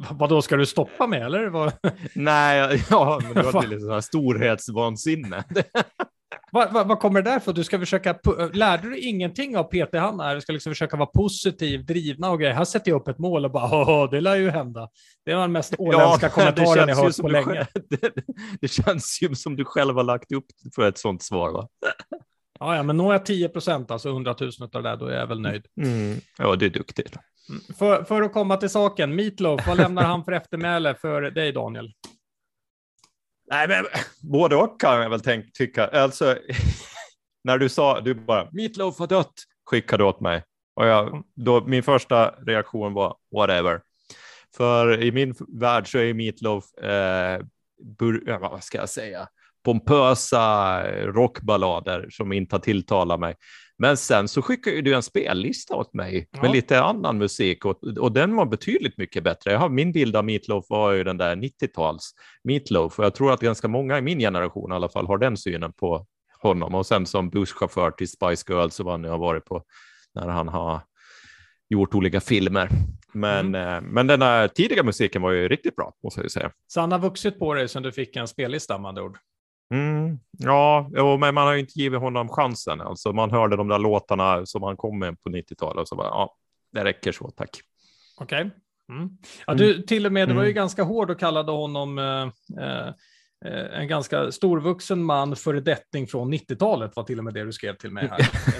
[0.10, 1.46] Vad då ska du stoppa med eller?
[1.46, 1.72] Vad?
[2.14, 5.44] Nej, ja, men det var till liksom storhetsvansinne.
[6.52, 7.52] vad, vad, vad, kommer det där för?
[7.52, 8.18] Du ska försöka,
[8.52, 10.34] lärde du ingenting av PT Hanna?
[10.34, 12.54] Du ska liksom försöka vara positiv, drivna och grejer.
[12.54, 14.88] Här sätter jag upp ett mål och bara, det lär ju hända.
[15.24, 17.44] Det var den mest åländska ja, kommentaren jag hört på länge.
[17.44, 18.12] Själv, det,
[18.60, 21.52] det, känns ju som du själv har lagt upp för ett sånt svar.
[21.52, 21.68] Va?
[22.58, 25.18] Ja, ja, men når jag 10 procent, alltså 100 000 av det där, då är
[25.18, 25.66] jag väl nöjd.
[25.82, 26.20] Mm.
[26.38, 27.06] Ja, du är duktig.
[27.48, 27.60] Mm.
[27.78, 31.92] För, för att komma till saken, Meatloaf, vad lämnar han för eftermäle för dig, Daniel?
[33.50, 33.84] Nej, men
[34.20, 35.86] både och kan jag väl tänk, tycka.
[35.86, 36.36] Alltså,
[37.44, 39.34] när du sa, du bara, Meatloaf har dött,
[39.70, 40.42] skickade åt mig.
[40.76, 43.80] Och jag, då, min första reaktion var, whatever.
[44.56, 47.40] För i min värld så är Meatloaf, eh,
[47.98, 49.28] bur, vad ska jag säga,
[49.66, 53.34] pompösa rockballader som inte har tilltalat mig.
[53.78, 56.42] Men sen så skickade du en spellista åt mig ja.
[56.42, 59.52] med lite annan musik och, och den var betydligt mycket bättre.
[59.52, 62.10] Jag har, min bild av Meatloaf var ju den där 90-tals
[62.44, 65.36] Meatloaf och jag tror att ganska många i min generation i alla fall har den
[65.36, 66.06] synen på
[66.42, 69.62] honom och sen som busschaufför till Spice Girls och vad han har varit på
[70.14, 70.80] när han har
[71.68, 72.68] gjort olika filmer.
[73.12, 73.84] Men, mm.
[73.84, 76.50] eh, men den där tidiga musiken var ju riktigt bra, måste jag ju säga.
[76.66, 79.18] Så han har vuxit på dig sen du fick en spellista med andra ord?
[79.74, 82.80] Mm, ja, men man har ju inte givit honom chansen.
[82.80, 86.08] Alltså, man hörde de där låtarna som han kom med på 90-talet och så bara,
[86.08, 86.34] ja,
[86.72, 87.60] det räcker så, tack.
[88.20, 88.46] Okej.
[88.46, 88.50] Okay.
[88.88, 89.10] Mm.
[89.46, 90.54] Ja, du, till och med, du var ju mm.
[90.54, 92.94] ganska hård och kallade honom eh, eh,
[93.44, 97.76] Eh, en ganska storvuxen man, föredetting från 90-talet var till och med det du skrev
[97.76, 98.18] till mig här.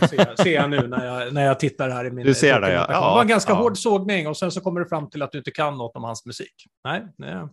[0.08, 2.26] ser, ser jag nu när jag, när jag tittar här i min...
[2.26, 2.86] Du ser det, ja.
[2.86, 3.56] Det var en ganska ja.
[3.56, 6.04] hård sågning och sen så kommer du fram till att du inte kan något om
[6.04, 6.54] hans musik.
[6.84, 7.48] Nej, nej.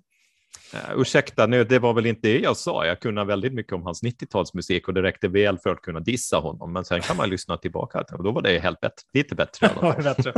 [0.74, 2.86] Uh, ursäkta, nu, det var väl inte det jag sa.
[2.86, 6.38] Jag kunde väldigt mycket om hans 90-talsmusik och det räckte väl för att kunna dissa
[6.38, 6.74] honom.
[6.74, 9.70] Men sen kan man lyssna tillbaka och då var det helt bättre, lite bättre.
[10.04, 10.34] bättre.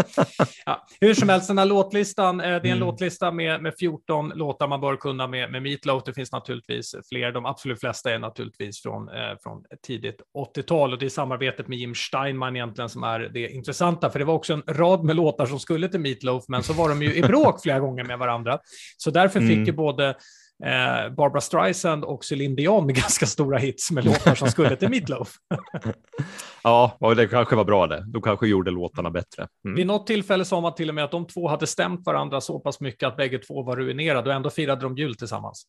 [0.66, 2.80] Ja, hur som helst, den här låtlistan, eh, det är en mm.
[2.80, 6.04] låtlista med, med 14 låtar man bör kunna med, med Meatloaf.
[6.04, 7.32] Det finns naturligtvis fler.
[7.32, 10.22] De absolut flesta är naturligtvis från, eh, från tidigt
[10.58, 14.10] 80-tal och det är samarbetet med Jim Steinman egentligen som är det intressanta.
[14.10, 16.90] För det var också en rad med låtar som skulle till Meatloaf, men så var
[16.90, 18.60] de ju i bråk flera gånger med varandra.
[18.98, 19.66] Så därför fick mm.
[19.66, 20.05] ju både
[20.64, 25.36] eh, Barbara Streisand och Céline Dion ganska stora hits med låtar som skulle till Meatloaf.
[26.64, 28.04] ja, och det kanske var bra det.
[28.08, 29.48] De kanske gjorde låtarna bättre.
[29.66, 29.76] Mm.
[29.76, 32.60] Vid något tillfälle sa man till och med att de två hade stämt varandra så
[32.60, 35.66] pass mycket att bägge två var ruinerade och ändå firade de jul tillsammans.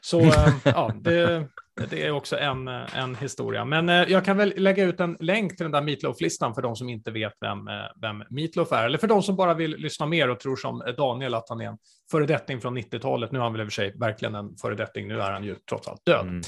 [0.00, 1.48] Så eh, ja, det,
[1.90, 3.64] det är också en, en historia.
[3.64, 6.76] Men eh, jag kan väl lägga ut en länk till den där Meatloaf-listan för de
[6.76, 10.06] som inte vet vem, eh, vem Meatloaf är, eller för de som bara vill lyssna
[10.06, 11.78] mer och tror som Daniel att han är en
[12.10, 13.32] föredetting från 90-talet.
[13.32, 15.54] Nu är han väl i och för sig verkligen en föredetting, nu är han ju
[15.68, 16.26] trots allt död.
[16.26, 16.42] Mm.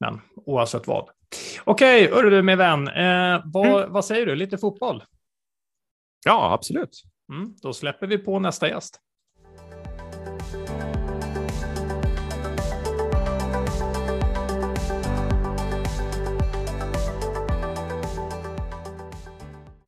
[0.00, 1.08] Men oavsett vad.
[1.64, 3.92] Okej, okay, du min vän, eh, vad, mm.
[3.92, 4.34] vad säger du?
[4.34, 5.04] Lite fotboll?
[6.24, 7.02] Ja, absolut.
[7.32, 9.00] Mm, då släpper vi på nästa gäst.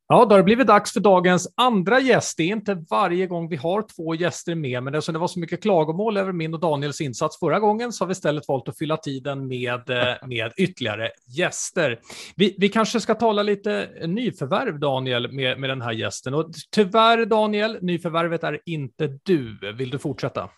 [0.09, 2.37] Ja, då har det blivit dags för dagens andra gäst.
[2.37, 5.39] Det är inte varje gång vi har två gäster med, men eftersom det var så
[5.39, 8.79] mycket klagomål över min och Daniels insats förra gången så har vi istället valt att
[8.79, 12.01] fylla tiden med, eh, med ytterligare gäster.
[12.37, 16.35] Vi, vi kanske ska tala lite nyförvärv, Daniel, med, med den här gästen.
[16.35, 19.73] Och tyvärr, Daniel, nyförvärvet är inte du.
[19.73, 20.51] Vill du fortsätta?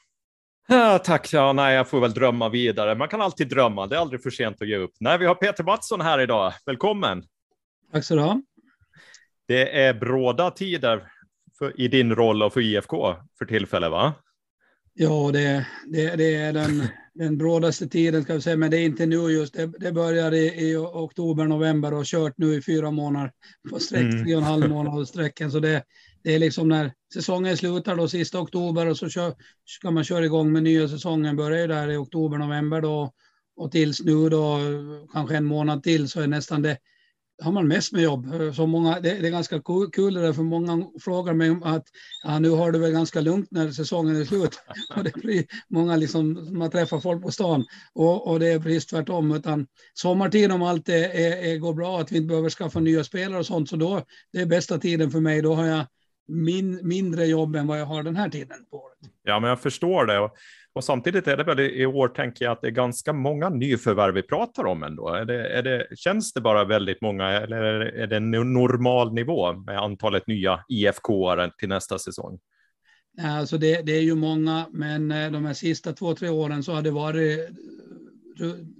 [0.68, 1.32] Ja, tack.
[1.32, 2.94] Ja, nej, jag får väl drömma vidare.
[2.94, 3.86] Man kan alltid drömma.
[3.86, 4.92] Det är aldrig för sent att ge upp.
[5.00, 6.52] Nej, vi har Peter Mattsson här idag.
[6.66, 7.22] Välkommen!
[7.92, 8.40] Tack så du ha.
[9.46, 11.08] Det är bråda tider
[11.58, 14.14] för, i din roll och för IFK för tillfället, va?
[14.94, 18.84] Ja, det, det, det är den, den brådaste tiden, ska vi säga, men det är
[18.84, 19.54] inte nu just.
[19.54, 23.32] Det, det börjar i, i, oktober, november och kört nu i fyra månader
[23.70, 24.24] på sträck, mm.
[24.24, 25.50] tre och en halv månad sträcken.
[25.50, 25.82] Så det,
[26.22, 30.24] det är liksom när säsongen slutar då sista oktober och så kör, ska man köra
[30.24, 31.36] igång med nya säsongen.
[31.36, 33.12] Börjar ju där i oktober, november då
[33.56, 34.58] och tills nu då
[35.12, 36.78] kanske en månad till så är nästan det
[37.42, 38.34] har man mest med jobb.
[38.34, 41.84] Eh, så många, det, det är ganska kul det för många frågar mig om att
[42.24, 44.60] ja, nu har du väl ganska lugnt när säsongen är slut.
[44.96, 48.86] Och det blir många liksom, man träffar folk på stan och, och det är precis
[48.86, 49.32] tvärtom.
[49.32, 53.04] Utan sommartid om allt är, är, är, går bra, att vi inte behöver skaffa nya
[53.04, 55.42] spelare och sånt, så då det är bästa tiden för mig.
[55.42, 55.84] Då har jag
[56.28, 58.98] min, mindre jobb än vad jag har den här tiden på året.
[59.22, 60.30] Ja, men jag förstår det.
[60.72, 64.14] Och samtidigt är det väl i år, tänker jag, att det är ganska många nyförvärv
[64.14, 65.08] vi pratar om ändå.
[65.08, 69.52] Är det, är det, känns det bara väldigt många eller är det en normal nivå
[69.52, 72.38] med antalet nya IFK-are till nästa säsong?
[73.22, 76.72] Alltså det, det, är ju många, men eh, de här sista två, tre åren så
[76.72, 77.50] har det varit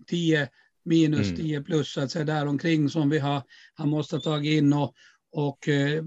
[0.06, 0.48] 10
[0.84, 1.36] minus, mm.
[1.36, 3.42] 10 plus, så att säga, däromkring som vi har,
[3.74, 4.72] har måste ta in.
[4.72, 4.94] Och,
[5.36, 6.04] och eh,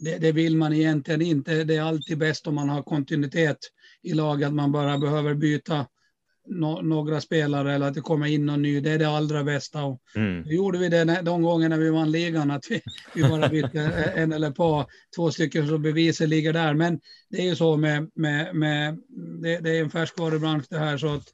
[0.00, 1.64] det, det, vill man egentligen inte.
[1.64, 3.58] Det är alltid bäst om man har kontinuitet
[4.02, 5.86] i laget, att man bara behöver byta
[6.46, 8.80] no några spelare eller att det kommer in någon ny.
[8.80, 9.84] Det är det allra bästa.
[9.84, 10.44] Och mm.
[10.46, 12.82] gjorde vi det de gångerna vi vann ligan, att vi,
[13.14, 13.80] vi bara bytte
[14.16, 16.74] en eller ett par, två stycken så beviset ligger där.
[16.74, 18.98] Men det är ju så med, med, med
[19.42, 21.24] det, det är en färskvarubransch det här så att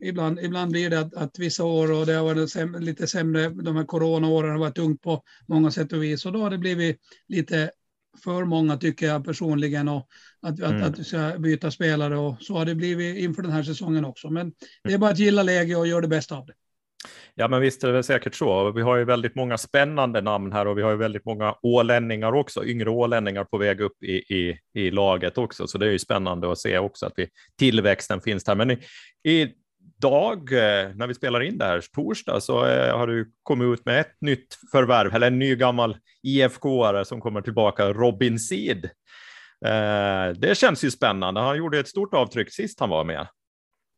[0.00, 3.48] ibland, ibland blir det att, att vissa år och det har varit säm lite sämre,
[3.48, 6.58] de här coronaåren har varit tungt på många sätt och vis och då har det
[6.58, 6.96] blivit
[7.28, 7.70] lite
[8.24, 10.08] för många tycker jag personligen och
[10.42, 10.82] att, mm.
[10.82, 14.30] att, att ska byta spelare och så har det blivit inför den här säsongen också.
[14.30, 14.52] Men
[14.84, 16.52] det är bara att gilla läge och göra det bästa av det.
[17.34, 18.72] Ja, men visst är det säkert så.
[18.72, 22.32] Vi har ju väldigt många spännande namn här och vi har ju väldigt många ålänningar
[22.32, 25.66] också, yngre ålänningar på väg upp i, i, i laget också.
[25.66, 27.28] Så det är ju spännande att se också att vi,
[27.58, 28.54] tillväxten finns där.
[28.54, 28.78] Men i,
[29.24, 29.48] i
[30.00, 33.86] dag eh, när vi spelar in det här, torsdag, så eh, har du kommit ut
[33.86, 38.84] med ett nytt förvärv, eller en ny gammal IFK-are som kommer tillbaka, Robin Seed.
[39.64, 41.40] Eh, det känns ju spännande.
[41.40, 43.26] Han gjorde ett stort avtryck sist han var med.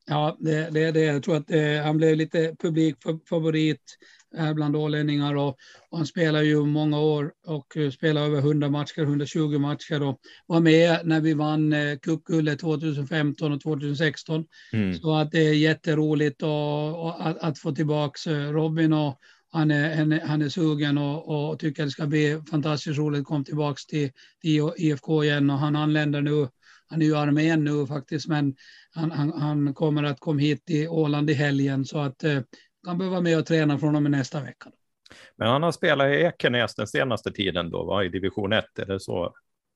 [0.07, 1.05] Ja, det, det är det.
[1.05, 3.97] Jag tror att eh, han blev lite publikfavorit
[4.39, 5.57] eh, bland ålänningar och,
[5.91, 10.21] och, han spelar ju många år och uh, spelar över 100 matcher, 120 matcher och
[10.47, 14.45] var med när vi vann eh, cupguldet 2015 och 2016.
[14.73, 14.95] Mm.
[14.95, 19.19] Så att det är jätteroligt och, och att, att, få tillbaka Robin och,
[19.53, 23.45] han är, han är sugen och, och tycker det ska bli fantastiskt roligt att komma
[23.45, 26.49] tillbaka till, till IFK igen och han anländer nu.
[26.87, 28.55] Han är ju armén nu faktiskt, men
[28.91, 32.41] han, han, han kommer att komma hit till Åland i helgen så att eh,
[32.87, 34.71] han behöver vara med och träna från och med nästa vecka.
[35.37, 38.05] Men han har spelat i Ekenäs den senaste tiden då, va?
[38.05, 39.35] i division 1, är det så?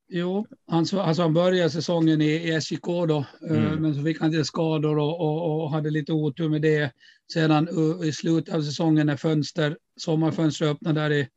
[0.08, 3.82] Jo, han, alltså han började säsongen i, i SJK då, eh, mm.
[3.82, 6.92] men så fick han lite skador och, och, och, hade lite otur med det.
[7.32, 7.68] Sedan
[8.04, 11.28] i slutet av säsongen när fönster, sommarfönstret öppnade där i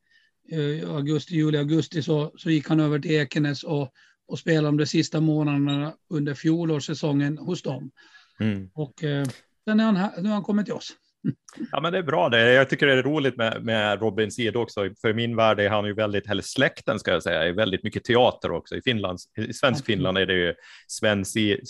[0.86, 3.92] augusti, juli, augusti så, så gick han över till Ekenäs och,
[4.28, 7.92] och spelade de sista månaderna under fjolårssäsongen hos dem.
[8.40, 8.70] Mm.
[8.74, 9.28] Och eh,
[9.66, 10.94] sen är han här, nu har han kommit till oss.
[11.72, 12.54] Ja, men det är bra det.
[12.54, 14.90] Jag tycker det är roligt med, med Robin Seed också.
[15.02, 18.04] För min värld är han ju väldigt, eller släkten ska jag säga, är väldigt mycket
[18.04, 18.76] teater också.
[18.76, 20.54] I Finland, i svensk Finland är det ju
[20.88, 21.24] Sven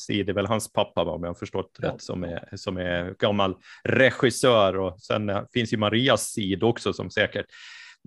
[0.07, 1.87] det är väl hans pappa om jag har förstått ja.
[1.87, 4.77] rätt, som är, som är gammal regissör.
[4.77, 7.45] Och sen finns ju Marias Seed också som säkert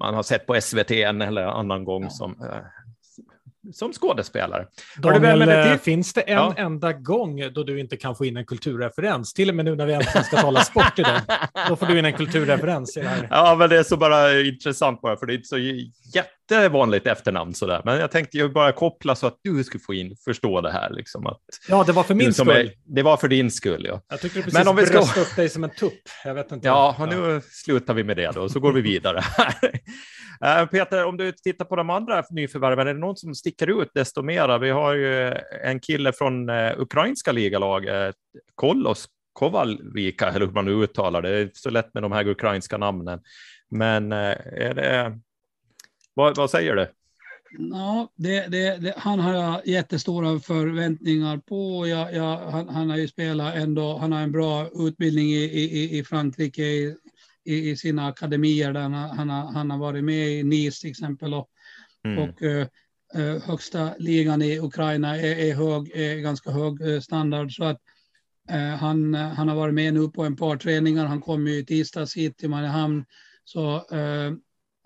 [0.00, 2.10] man har sett på SVT en eller annan gång ja.
[2.10, 2.58] som eh,
[3.72, 4.66] som skådespelare.
[4.96, 6.54] Daniel, det finns det en ja.
[6.56, 9.32] enda gång då du inte kan få in en kulturreferens?
[9.32, 11.20] Till och med nu när vi äntligen ska tala sport idag,
[11.68, 13.28] då får du in en kulturreferens i det här.
[13.30, 15.58] Ja, men det är så bara intressant bara, för det är inte så
[16.50, 17.82] jättevanligt efternamn sådär.
[17.84, 20.90] Men jag tänkte ju bara koppla så att du skulle få in, förstå det här.
[20.90, 22.50] Liksom, att, ja, det var för min skull.
[22.50, 24.02] Är, det var för din skull, ja.
[24.08, 24.98] Jag tycker du precis men om vi ska...
[24.98, 26.00] upp dig som en tupp.
[26.24, 26.68] Jag vet inte.
[26.68, 29.24] Ja, och nu slutar vi med det då, så går vi vidare.
[30.44, 33.90] Eh, Peter, om du tittar på de andra nyförvärven, är det någon som sticker ut
[33.94, 34.58] desto mera?
[34.58, 35.34] Vi har ju
[35.64, 38.14] en kille från uh, ukrainska ligalaget,
[38.54, 41.30] Kolos Kovalvika, eller hur man nu uttalar det.
[41.30, 43.20] Det är så lätt med de här ukrainska namnen.
[43.70, 45.18] Men uh, är det...
[46.14, 46.88] Vad, vad säger du?
[47.58, 51.86] Ja, det, det, det, han har jag jättestora förväntningar på.
[51.86, 55.98] Jag, jag, han, han, har ju spelat ändå, han har en bra utbildning i, i,
[55.98, 56.96] i Frankrike, i,
[57.44, 58.72] i, sina akademier.
[58.72, 61.34] Där han, han, har, han har varit med i Nice till exempel.
[61.34, 61.48] Och,
[62.04, 62.18] mm.
[62.18, 62.66] och uh,
[63.42, 67.56] högsta ligan i Ukraina är, är, hög, är ganska hög uh, standard.
[67.56, 67.80] Så att
[68.52, 71.06] uh, han, han har varit med nu på en par träningar.
[71.06, 73.04] Han kom ju i tisdags hit till Mariehamn.
[73.44, 73.84] Så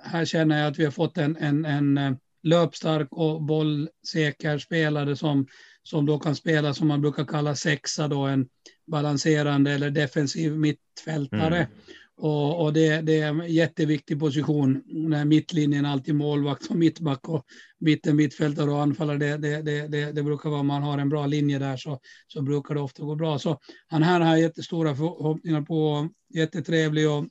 [0.04, 5.46] här känner jag att vi har fått en, en, en löpstark och bollsäker spelare som,
[5.82, 8.46] som då kan spela som man brukar kalla sexa, då, en
[8.86, 11.56] balanserande eller defensiv mittfältare.
[11.56, 11.68] Mm.
[12.16, 17.44] Och, och det, det, är en jätteviktig position när mittlinjen alltid målvakt och mittback och
[17.80, 19.18] mitten mittfältare och anfallare.
[19.18, 22.00] Det, det, det, det, det brukar vara om man har en bra linje där så,
[22.28, 23.38] så brukar det ofta gå bra.
[23.38, 27.26] Så han här har jättestora förhoppningar på, jättetrevlig och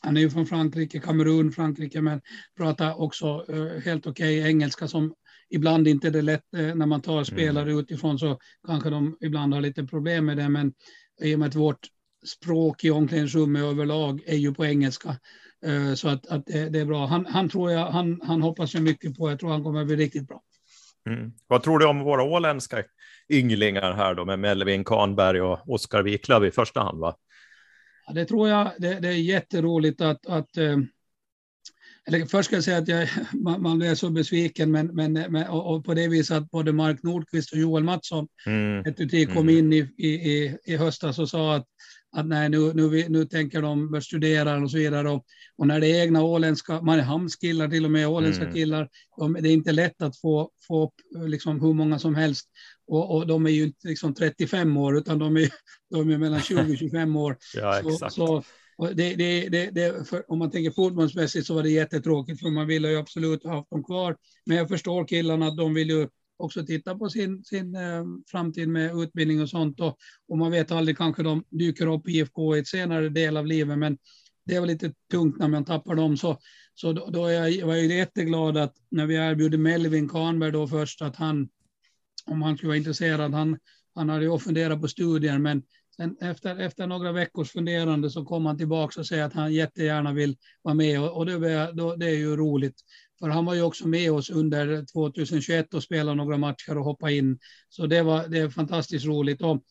[0.00, 2.20] han är ju från Frankrike, Kamerun, Frankrike, men
[2.56, 5.14] pratar också uh, helt okej okay engelska som
[5.50, 7.78] ibland inte är det lätt uh, när man tar spelare mm.
[7.78, 10.72] utifrån så kanske de ibland har lite problem med det, men
[11.22, 11.86] i och med att vårt
[12.26, 15.16] språk i omklädningsrummet överlag är ju på engelska.
[15.66, 17.06] Uh, så att, att det, är bra.
[17.06, 19.30] Han, han tror jag, han, han hoppas jag mycket på.
[19.30, 20.42] Jag tror han kommer bli riktigt bra.
[21.06, 21.32] Mm.
[21.46, 22.82] Vad tror du om våra åländska
[23.28, 27.00] ynglingar här då med Melvin Kahnberg och Oskar Wiklöf i första hand?
[27.00, 27.16] Va?
[28.14, 28.72] Det tror jag.
[28.78, 30.76] Det, det är jätteroligt att, att eh,
[32.06, 35.48] eller först ska jag säga att jag, man, man blir så besviken, men, men, men
[35.48, 38.84] och, och, på det viset att både Mark Nordqvist och Joel Mattsson mm.
[38.86, 39.58] ett kom mm.
[39.58, 41.66] in i, i, i höstas och sa att,
[42.16, 45.10] att nej, nu, nu, nu tänker de börja studera och så vidare.
[45.10, 45.24] Och,
[45.56, 48.54] och när det är egna åländska, Mariehamnskillar till och med, åländska mm.
[48.54, 50.94] killar, de, det är inte lätt att få, få upp
[51.28, 52.48] liksom hur många som helst.
[52.90, 55.48] Och, och de är ju inte liksom 35 år, utan de är,
[55.90, 57.36] de är mellan 20 och 25 år.
[57.54, 58.14] ja, exakt.
[58.14, 58.42] Så,
[58.76, 62.66] så det, det, det, för, om man tänker fotbollsmässigt så var det jättetråkigt, för man
[62.66, 64.16] ville ju absolut ha haft dem kvar.
[64.46, 68.68] Men jag förstår killarna att de vill ju också titta på sin, sin eh, framtid
[68.68, 69.80] med utbildning och sånt.
[69.80, 69.96] Och,
[70.28, 73.46] och man vet aldrig, kanske de dyker upp i IFK i ett senare del av
[73.46, 73.98] livet, men
[74.44, 76.16] det är väl lite tungt när man tappar dem.
[76.16, 76.38] Så,
[76.74, 80.68] så då, då är jag, var jag jätteglad att när vi erbjuder Melvin Kahnberg då
[80.68, 81.48] först, att han,
[82.30, 83.58] om han skulle vara intresserad, han,
[83.94, 85.62] han hade ju funderat på studier, men
[85.96, 90.12] sen efter, efter några veckors funderande så kom han tillbaka och säger att han jättegärna
[90.12, 92.80] vill vara med och, och det, då, det är ju roligt.
[93.18, 97.14] För han var ju också med oss under 2021 och spelade några matcher och hoppade
[97.16, 97.38] in.
[97.68, 99.42] Så det var det är fantastiskt roligt.
[99.42, 99.62] Och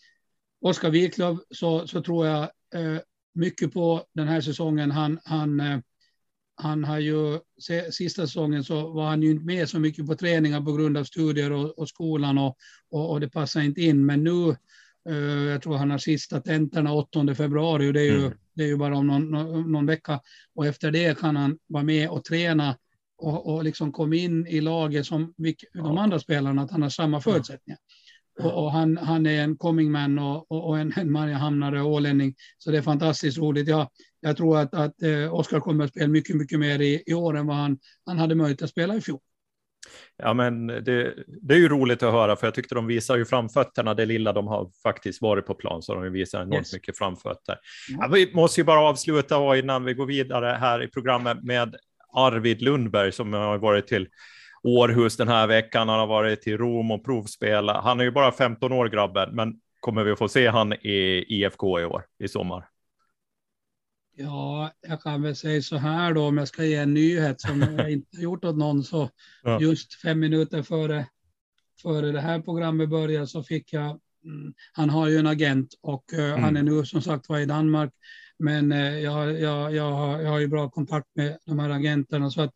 [0.62, 2.44] Oskar Wiklöf så, så tror jag
[2.76, 3.00] eh,
[3.34, 4.92] mycket på den här säsongen.
[4.92, 5.80] Han, han, eh,
[6.62, 7.40] han har ju,
[7.92, 11.04] sista säsongen så var han ju inte med så mycket på träningar på grund av
[11.04, 12.58] studier och, och skolan och,
[12.92, 14.06] och, och, det passar inte in.
[14.06, 14.50] Men nu,
[15.10, 18.38] eh, jag tror han har sista tentorna 8 februari och det är ju, mm.
[18.54, 19.32] det är ju bara om någon,
[19.72, 20.20] någon, vecka.
[20.56, 22.78] Och efter det kan han vara med och träna
[23.18, 25.34] och, och liksom kom in i laget som
[25.74, 27.80] de andra spelarna, att han har samma förutsättningar.
[28.40, 31.92] Och, och han, han är en coming man och, och, och en, en Mariehamnare och
[31.92, 32.36] ålänning.
[32.58, 33.68] Så det är fantastiskt roligt.
[33.68, 33.88] Jag,
[34.22, 37.38] jag tror att, att eh, Oskar kommer att spela mycket, mycket mer i, i år
[37.38, 39.20] än vad han, han hade möjlighet att spela i fjol.
[40.18, 43.26] Ja, men det, det, är ju roligt att höra, för jag tyckte de visar ju
[43.26, 46.74] framfötterna, det lilla de har faktiskt varit på plan, så de visar enormt yes.
[46.74, 47.58] mycket framfötter.
[48.00, 51.76] Ja, vi måste ju bara avsluta innan vi går vidare här i programmet med
[52.14, 54.08] Arvid Lundberg som har varit till
[54.64, 55.90] Århus den här veckan.
[55.90, 57.84] Han har varit till Rom och provspelat.
[57.84, 61.80] Han är ju bara 15 år grabben, men kommer vi få se han i IFK
[61.80, 62.69] i år, i sommar?
[64.22, 67.62] Ja, jag kan väl säga så här då, om jag ska ge en nyhet som
[67.62, 69.10] jag inte gjort åt någon, så
[69.44, 69.62] ja.
[69.62, 71.06] just fem minuter före,
[71.82, 76.04] före det här programmet började så fick jag, mm, han har ju en agent och
[76.14, 76.44] uh, mm.
[76.44, 77.94] han är nu som sagt var i Danmark,
[78.40, 82.32] men uh, jag, jag, jag, har, jag har ju bra kontakt med de här agenterna
[82.32, 82.54] så att,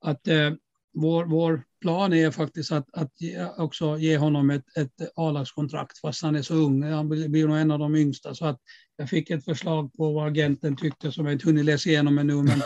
[0.00, 0.52] att uh,
[0.94, 6.22] vår, vår plan är faktiskt att, att ge, också ge honom ett, ett A-lagskontrakt fast
[6.22, 6.82] han är så ung.
[6.82, 8.34] Han blir nog en av de yngsta.
[8.34, 8.58] Så att
[8.96, 12.34] jag fick ett förslag på vad agenten tyckte som jag inte hunnit läsa igenom ännu.
[12.42, 12.62] Men,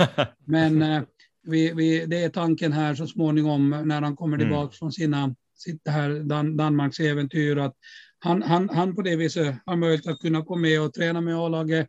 [0.47, 1.03] men eh,
[1.47, 4.47] vi, vi, det är tanken här så småningom när han kommer mm.
[4.47, 4.73] tillbaka mm.
[4.73, 7.57] från sina, sitt här Dan, Danmarks äventyr.
[7.57, 7.75] Att
[8.19, 11.37] han, han, han på det viset har möjlighet att kunna komma med och träna med
[11.37, 11.89] A-laget.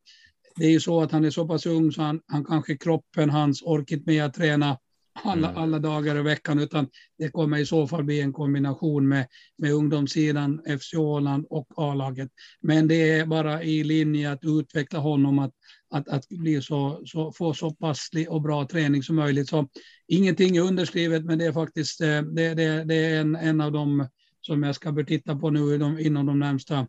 [0.56, 3.30] Det är ju så att han är så pass ung så han, han kanske kroppen,
[3.30, 4.78] hans orkit med att träna
[5.24, 5.62] alla, mm.
[5.64, 6.88] alla dagar i veckan, utan
[7.18, 12.30] det kommer i så fall bli en kombination med, med ungdomssidan, FC Åland och A-laget.
[12.62, 15.52] Men det är bara i linje att utveckla honom att,
[15.90, 19.50] att, att bli så, så, få så passlig och bra träning som möjligt.
[19.50, 19.68] Så
[20.08, 23.72] ingenting är underskrivet, men det är faktiskt eh, det, det, det är en, en av
[23.72, 24.08] dem
[24.42, 26.88] som jag ska börja titta på nu inom de närmsta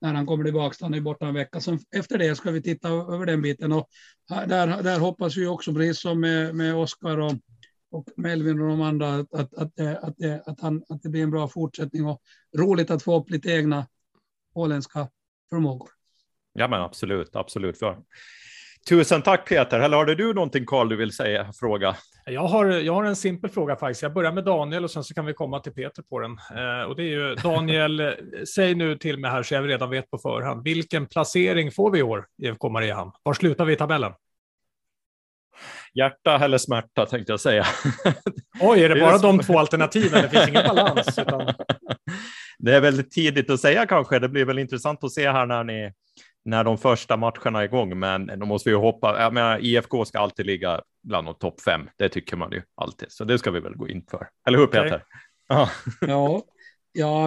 [0.00, 0.76] när han kommer tillbaka.
[0.80, 1.60] Han är borta en vecka.
[1.60, 3.72] Så efter det ska vi titta över den biten.
[3.72, 3.88] Och
[4.28, 7.32] där, där hoppas vi också, precis som med, med Oskar och
[7.94, 11.22] och Melvin och de andra att, att, att, att, det, att, han, att det blir
[11.22, 12.20] en bra fortsättning och
[12.56, 13.86] roligt att få upp lite egna
[14.54, 15.08] åländska
[15.50, 15.88] förmågor.
[16.52, 17.78] Ja, men absolut, absolut.
[17.78, 17.98] För.
[18.88, 19.80] Tusen tack Peter.
[19.80, 21.96] Eller har du någonting Karl du vill säga, fråga?
[22.26, 24.02] Jag har, jag har en simpel fråga faktiskt.
[24.02, 26.30] Jag börjar med Daniel och sen så kan vi komma till Peter på den.
[26.30, 28.14] Eh, och det är ju Daniel,
[28.54, 30.64] säg nu till mig här så jag redan vet på förhand.
[30.64, 33.12] Vilken placering får vi i år i IFK Mariehamn?
[33.22, 34.12] Var slutar vi i tabellen?
[35.94, 37.66] Hjärta eller smärta tänkte jag säga.
[38.60, 40.22] Oj, är det bara de två alternativen?
[40.22, 41.18] Det finns ingen balans.
[41.18, 41.54] Utan...
[42.58, 44.18] Det är väldigt tidigt att säga kanske.
[44.18, 45.92] Det blir väl intressant att se här när, ni,
[46.44, 47.98] när de första matcherna är igång.
[47.98, 49.20] Men då måste vi hoppa.
[49.22, 51.88] Jag menar, IFK ska alltid ligga bland de topp fem.
[51.98, 54.28] Det tycker man ju alltid, så det ska vi väl gå in för.
[54.46, 54.86] Eller hur Peter?
[54.86, 55.00] Okay.
[55.48, 55.70] ja,
[56.00, 56.42] Ja,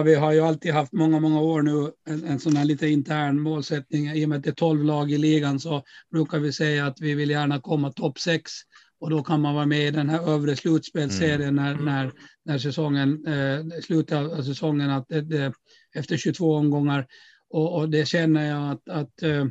[0.04, 3.40] vi har ju alltid haft många, många år nu en, en sån här lite intern
[3.40, 4.10] målsättning.
[4.10, 7.00] I och med att det är 12 lag i ligan så brukar vi säga att
[7.00, 8.52] vi vill gärna komma topp 6
[9.00, 11.64] och då kan man vara med i den här övre slutspelsserien mm.
[11.64, 12.12] när, när,
[12.44, 15.52] när säsongen, eh, slutet av säsongen, att det, det,
[15.94, 17.06] efter 22 omgångar.
[17.50, 19.46] Och, och, det känner jag att, att eh,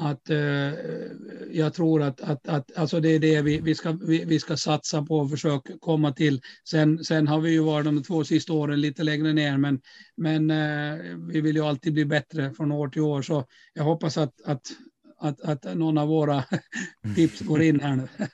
[0.00, 0.72] att eh,
[1.50, 4.56] jag tror att, att, att alltså det är det vi, vi, ska, vi, vi ska
[4.56, 6.40] satsa på och försöka komma till.
[6.64, 9.80] Sen, sen har vi ju varit de två sista åren lite längre ner, men,
[10.16, 13.22] men eh, vi vill ju alltid bli bättre från år till år.
[13.22, 13.44] Så
[13.74, 14.62] jag hoppas att, att,
[15.18, 16.44] att, att någon av våra
[17.16, 18.08] tips går in här nu.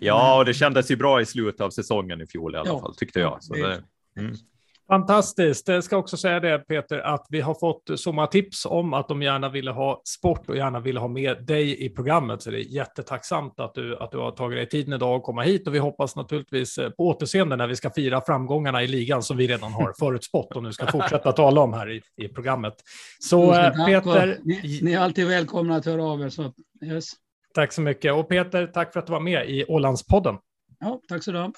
[0.00, 2.80] ja, och det kändes ju bra i slutet av säsongen i fjol i alla ja,
[2.80, 3.38] fall, tyckte jag.
[3.40, 3.82] Så det,
[4.18, 4.34] mm.
[4.88, 5.68] Fantastiskt.
[5.68, 9.08] Jag ska också säga det Peter, att vi har fått så många tips om att
[9.08, 12.42] de gärna ville ha sport och gärna ville ha med dig i programmet.
[12.42, 15.42] Så det är jättetacksamt att du, att du har tagit dig tiden idag att komma
[15.42, 19.22] hit och vi hoppas naturligtvis eh, på återseende när vi ska fira framgångarna i ligan
[19.22, 22.74] som vi redan har förutspått och nu ska fortsätta tala om här i, i programmet.
[23.18, 24.38] Så eh, Peter...
[24.42, 26.28] Ni, ni, är alltid välkomna att höra av er.
[26.28, 26.52] Så,
[26.84, 27.04] yes.
[27.54, 28.14] Tack så mycket.
[28.14, 30.36] Och Peter, tack för att du var med i Ålandspodden.
[30.80, 31.52] Ja, tack så du ha.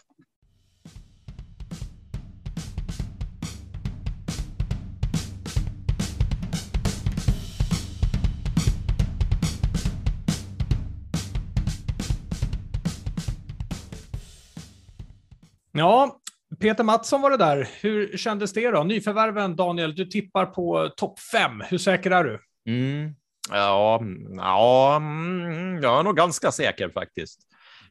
[15.73, 16.21] Ja,
[16.61, 17.69] Peter Mattsson var det där.
[17.81, 18.83] Hur kändes det då?
[18.83, 21.63] Nyförvärven, Daniel, du tippar på topp fem.
[21.69, 22.41] Hur säker är du?
[22.67, 23.15] Mm.
[23.51, 24.01] Ja,
[24.37, 27.41] ja, mm, jag är nog ganska säker faktiskt.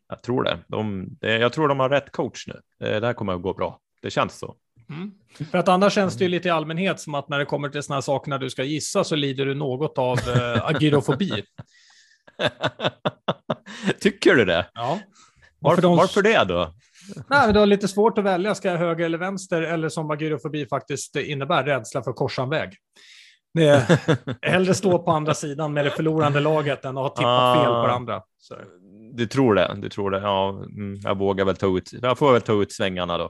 [0.10, 0.60] Jag tror det.
[0.68, 1.10] De.
[1.20, 2.60] Jag tror de har rätt coach nu.
[2.80, 3.80] Det här kommer att gå bra.
[4.02, 4.56] Det känns så.
[4.90, 5.12] Mm.
[5.52, 7.84] För att annars känns det ju lite i allmänhet som att när det kommer till
[7.84, 11.44] sådana här saker när du ska gissa så lider du något av eh, agyrofobi.
[14.00, 14.70] Tycker du det?
[14.74, 15.00] Ja.
[15.60, 15.98] Varför, de...
[15.98, 16.74] varför det då?
[17.16, 20.12] Nej, men det var lite svårt att välja, ska jag höger eller vänster, eller som
[20.12, 22.70] agyrofobi faktiskt innebär, rädsla för korsanväg.
[23.54, 24.00] Det är
[24.52, 27.74] hellre stå på andra sidan med det förlorande laget än att ha tippat ah, fel
[27.74, 28.22] på det andra.
[28.38, 28.56] Så.
[29.14, 29.76] Du tror det?
[29.78, 30.20] Du tror det?
[30.20, 31.90] Ja, mm, jag vågar väl ta ut.
[32.02, 33.30] Jag får väl ta ut svängarna då.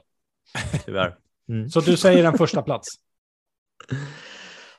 [0.84, 1.16] Tyvärr.
[1.48, 1.68] Mm.
[1.70, 2.88] Så du säger en första plats?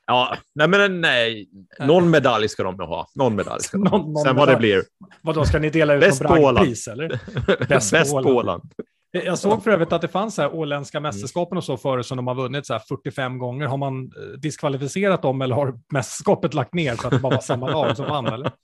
[0.08, 1.49] Ja, nej men nej.
[1.80, 3.08] Någon medalj ska de ha.
[3.16, 3.97] Någon medalj ska de ha.
[3.97, 4.84] någon, någon Sen vad det blir.
[5.22, 7.20] Vad ska ni dela ut något bragdpris eller?
[7.68, 8.74] Bäst, Bäst på Åland.
[9.12, 12.18] Jag såg för övrigt att det fanns så här åländska mästerskapen och så före som
[12.18, 13.66] de har vunnit så här 45 gånger.
[13.66, 17.41] Har man eh, diskvalificerat dem eller har mästerskapet lagt ner för att det bara var
[17.41, 18.26] samma lag som vann?
[18.26, 18.51] Eller?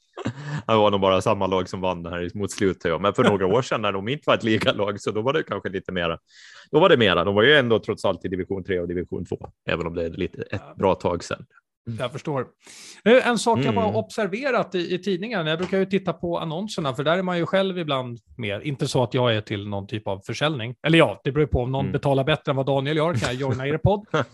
[0.67, 3.01] Det var nog bara samma lag som vann här mot slutet.
[3.01, 5.43] Men för några år sedan när de inte var ett ligalag så då var det
[5.43, 6.17] kanske lite mera.
[6.71, 7.23] Då var det mera.
[7.23, 10.05] De var ju ändå trots allt i division 3 och division 2, även om det
[10.05, 11.45] är lite ett bra tag sedan.
[11.87, 11.99] Mm.
[11.99, 12.47] Jag förstår.
[13.03, 13.95] En sak jag bara mm.
[13.95, 17.45] observerat i, i tidningen, jag brukar ju titta på annonserna, för där är man ju
[17.45, 18.63] själv ibland med.
[18.63, 20.75] Inte så att jag är till någon typ av försäljning.
[20.87, 21.91] Eller ja, det beror på om någon mm.
[21.91, 24.05] betalar bättre än vad Daniel gör, kan jag joina er podd.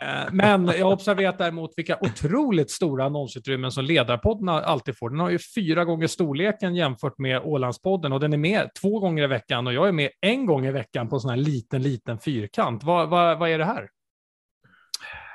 [0.00, 5.10] Eh, men jag har observerat däremot vilka otroligt stora annonsutrymmen som Ledarpodden alltid får.
[5.10, 9.24] Den har ju fyra gånger storleken jämfört med Ålandspodden och den är med två gånger
[9.24, 12.18] i veckan och jag är med en gång i veckan på sån här liten, liten
[12.18, 12.84] fyrkant.
[12.84, 13.88] Vad, vad, vad är det här?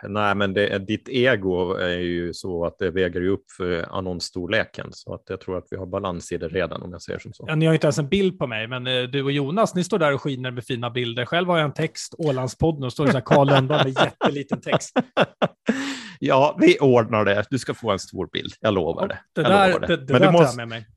[0.08, 4.88] Nej, men det, ditt ego är ju så att det väger upp för annonsstorleken.
[4.92, 7.34] Så att jag tror att vi har balans i det redan om jag säger som
[7.34, 7.46] så.
[7.48, 9.84] Ja, ni har inte ens en bild på mig, men eh, du och Jonas, ni
[9.84, 11.26] står där och skiner med fina bilder.
[11.26, 14.62] Själv har jag en text, Ålandspodden, och står det så här Karl Löndahl med jätteliten
[14.62, 15.00] text.
[16.20, 17.46] ja, vi ordnar det.
[17.50, 19.20] Du ska få en stor bild, jag lovar det.
[19.36, 19.88] Det där, lovar det.
[19.88, 20.58] det, det men där du måste...
[20.58, 20.88] med mig.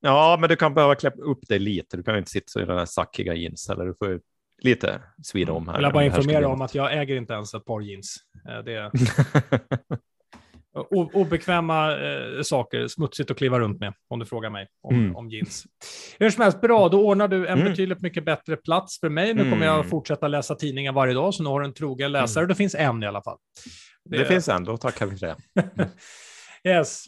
[0.00, 1.96] Ja, men du kan behöva klä upp dig lite.
[1.96, 4.20] Du kan inte sitta i den här sackiga jeans, eller du får
[4.58, 5.74] lite svida om här.
[5.74, 8.16] Jag vill bara informera om att jag äger inte ens ett par jeans.
[8.48, 8.90] Eh, det är
[10.92, 15.16] obekväma eh, saker, smutsigt att kliva runt med, om du frågar mig om, mm.
[15.16, 15.64] om jeans.
[16.18, 17.70] Hur som helst, bra, då ordnar du en mm.
[17.70, 19.34] betydligt mycket bättre plats för mig.
[19.34, 19.88] Nu kommer jag mm.
[19.88, 22.42] fortsätta läsa tidningen varje dag, så nu har du en trogen läsare.
[22.42, 22.48] Mm.
[22.48, 23.38] Det finns en i alla fall.
[24.04, 25.36] Det, det finns en, då tackar vi för det.
[26.70, 27.04] yes.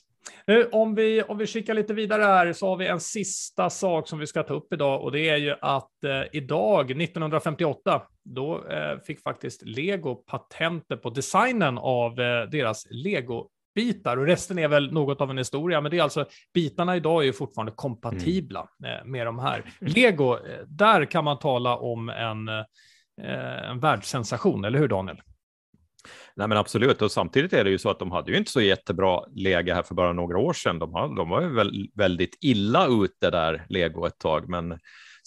[0.46, 4.08] Nu, om, vi, om vi kikar lite vidare här så har vi en sista sak
[4.08, 8.68] som vi ska ta upp idag och det är ju att eh, idag, 1958, då
[8.68, 14.92] eh, fick faktiskt Lego patenter på designen av eh, deras Lego-bitar och resten är väl
[14.92, 18.98] något av en historia, men det är alltså bitarna idag är ju fortfarande kompatibla mm.
[18.98, 19.64] Eh, med de här.
[19.80, 25.20] Lego, eh, där kan man tala om en, eh, en världssensation, eller hur Daniel?
[26.40, 27.02] Nej, men absolut.
[27.02, 29.82] Och samtidigt är det ju så att de hade ju inte så jättebra läge här
[29.82, 30.78] för bara några år sedan.
[30.78, 34.78] De, hade, de var ju väl, väldigt illa ute där, Lego, ett tag, men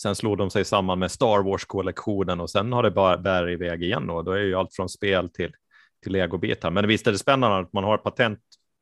[0.02, 3.84] sen slog de sig samman med Star Wars-kollektionen och sen har det bara bär iväg
[3.84, 4.10] igen.
[4.10, 5.52] Och då är ju allt från spel till,
[6.04, 6.72] till legobitar.
[6.72, 8.40] Men visst är det spännande att man har patent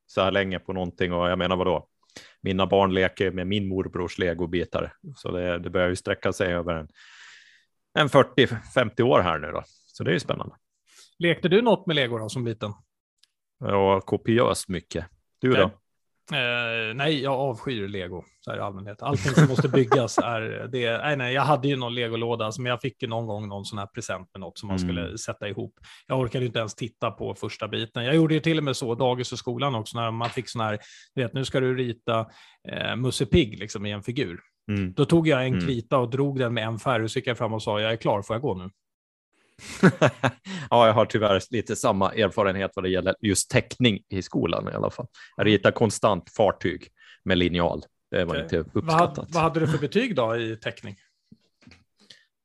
[0.08, 1.88] så här länge på någonting och jag menar vadå?
[2.42, 6.74] Mina barn leker med min morbrors legobitar, så det, det börjar ju sträcka sig över
[6.74, 6.88] en,
[8.00, 9.64] en 40-50 år här nu då.
[9.66, 10.56] Så det är ju spännande.
[11.22, 12.74] Lekte du något med lego då, som liten?
[13.60, 15.06] Ja, kopiöst mycket.
[15.42, 15.64] Du då?
[15.64, 19.02] Eh, nej, jag avskyr lego så här i allmänhet.
[19.02, 20.42] Allting som måste byggas är
[20.72, 20.98] det.
[20.98, 23.80] Nej, nej, jag hade ju någon legolåda som jag fick ju någon gång någon sån
[23.80, 24.90] här present med något som man mm.
[24.90, 25.74] skulle sätta ihop.
[26.08, 28.06] Jag orkade inte ens titta på första biten.
[28.06, 30.62] Jag gjorde ju till och med så dagis och skolan också när man fick sån
[30.62, 30.80] här,
[31.16, 32.28] vet nu ska du rita
[32.70, 34.40] eh, Musse Pigg liksom i en figur.
[34.72, 34.94] Mm.
[34.94, 35.66] Då tog jag en mm.
[35.66, 37.92] krita och drog den med en färg och så gick jag fram och sa jag
[37.92, 38.70] är klar, får jag gå nu?
[40.70, 44.76] ja, jag har tyvärr lite samma erfarenhet vad det gäller just teckning i skolan i
[44.76, 45.08] alla fall.
[45.38, 46.88] Jag ritar konstant fartyg
[47.24, 47.84] med linjal.
[48.12, 48.44] Det var okay.
[48.44, 49.18] inte uppskattat.
[49.18, 50.96] Vad, vad hade du för betyg då i teckning?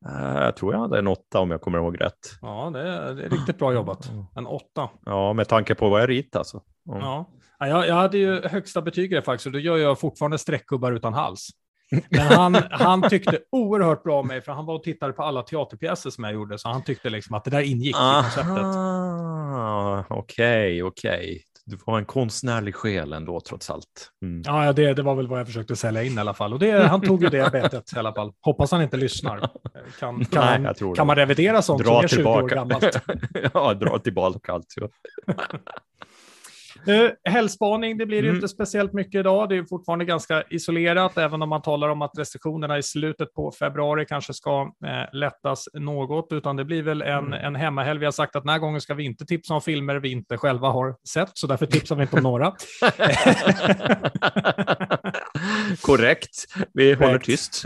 [0.09, 2.39] Uh, jag tror jag hade en åtta om jag kommer ihåg rätt.
[2.43, 4.11] Ja, det är, det är riktigt bra jobbat.
[4.37, 4.91] En åtta.
[5.05, 6.41] Ja, med tanke på vad jag ritade.
[6.41, 6.62] Alltså.
[6.89, 7.01] Mm.
[7.01, 7.31] Ja.
[7.59, 11.49] Jag, jag hade ju högsta betyg faktiskt och då gör jag fortfarande streckgubbar utan hals.
[12.11, 15.43] Men han, han tyckte oerhört bra om mig, för han var och tittade på alla
[15.43, 18.76] teaterpjäser som jag gjorde, så han tyckte liksom att det där ingick Aha, i konceptet.
[20.11, 21.20] Okej, okay, okej.
[21.20, 21.41] Okay.
[21.68, 24.11] Du var en konstnärlig själ ändå, trots allt.
[24.22, 24.43] Mm.
[24.47, 26.53] Ja, det, det var väl vad jag försökte sälja in i alla fall.
[26.53, 28.32] Och det, han tog ju det bettet i alla fall.
[28.41, 29.39] Hoppas han inte lyssnar.
[30.01, 33.01] Kan, kan, Nej, kan man revidera sånt dra som är 20 år gammalt?
[33.55, 34.74] ja, dra tillbaka allt.
[36.89, 38.34] Uh, Hällspaning, det blir mm.
[38.34, 39.49] inte speciellt mycket idag.
[39.49, 43.53] Det är fortfarande ganska isolerat, även om man talar om att restriktionerna i slutet på
[43.53, 47.32] februari kanske ska eh, lättas något, utan det blir väl en, mm.
[47.32, 47.99] en hemmahelg.
[47.99, 50.37] Vi har sagt att den här gången ska vi inte tipsa om filmer vi inte
[50.37, 52.47] själva har sett, så därför tipsar vi inte om några.
[55.82, 57.01] Korrekt, vi Korrekt.
[57.01, 57.62] håller tyst.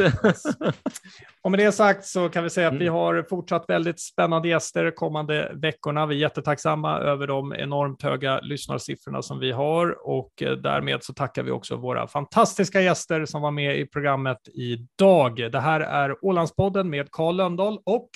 [1.42, 2.82] Och med det sagt så kan vi säga att mm.
[2.82, 6.06] vi har fortsatt väldigt spännande gäster kommande veckorna.
[6.06, 11.14] Vi är jättetacksamma över de enormt höga lyssnarsiffrorna som vi har och eh, därmed så
[11.14, 15.52] tackar vi också våra fantastiska gäster som var med i programmet idag.
[15.52, 18.10] Det här är Ålandspodden med Karl Lönndahl och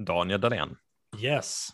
[0.00, 0.76] Daniel Dahlén.
[1.18, 1.68] Yes.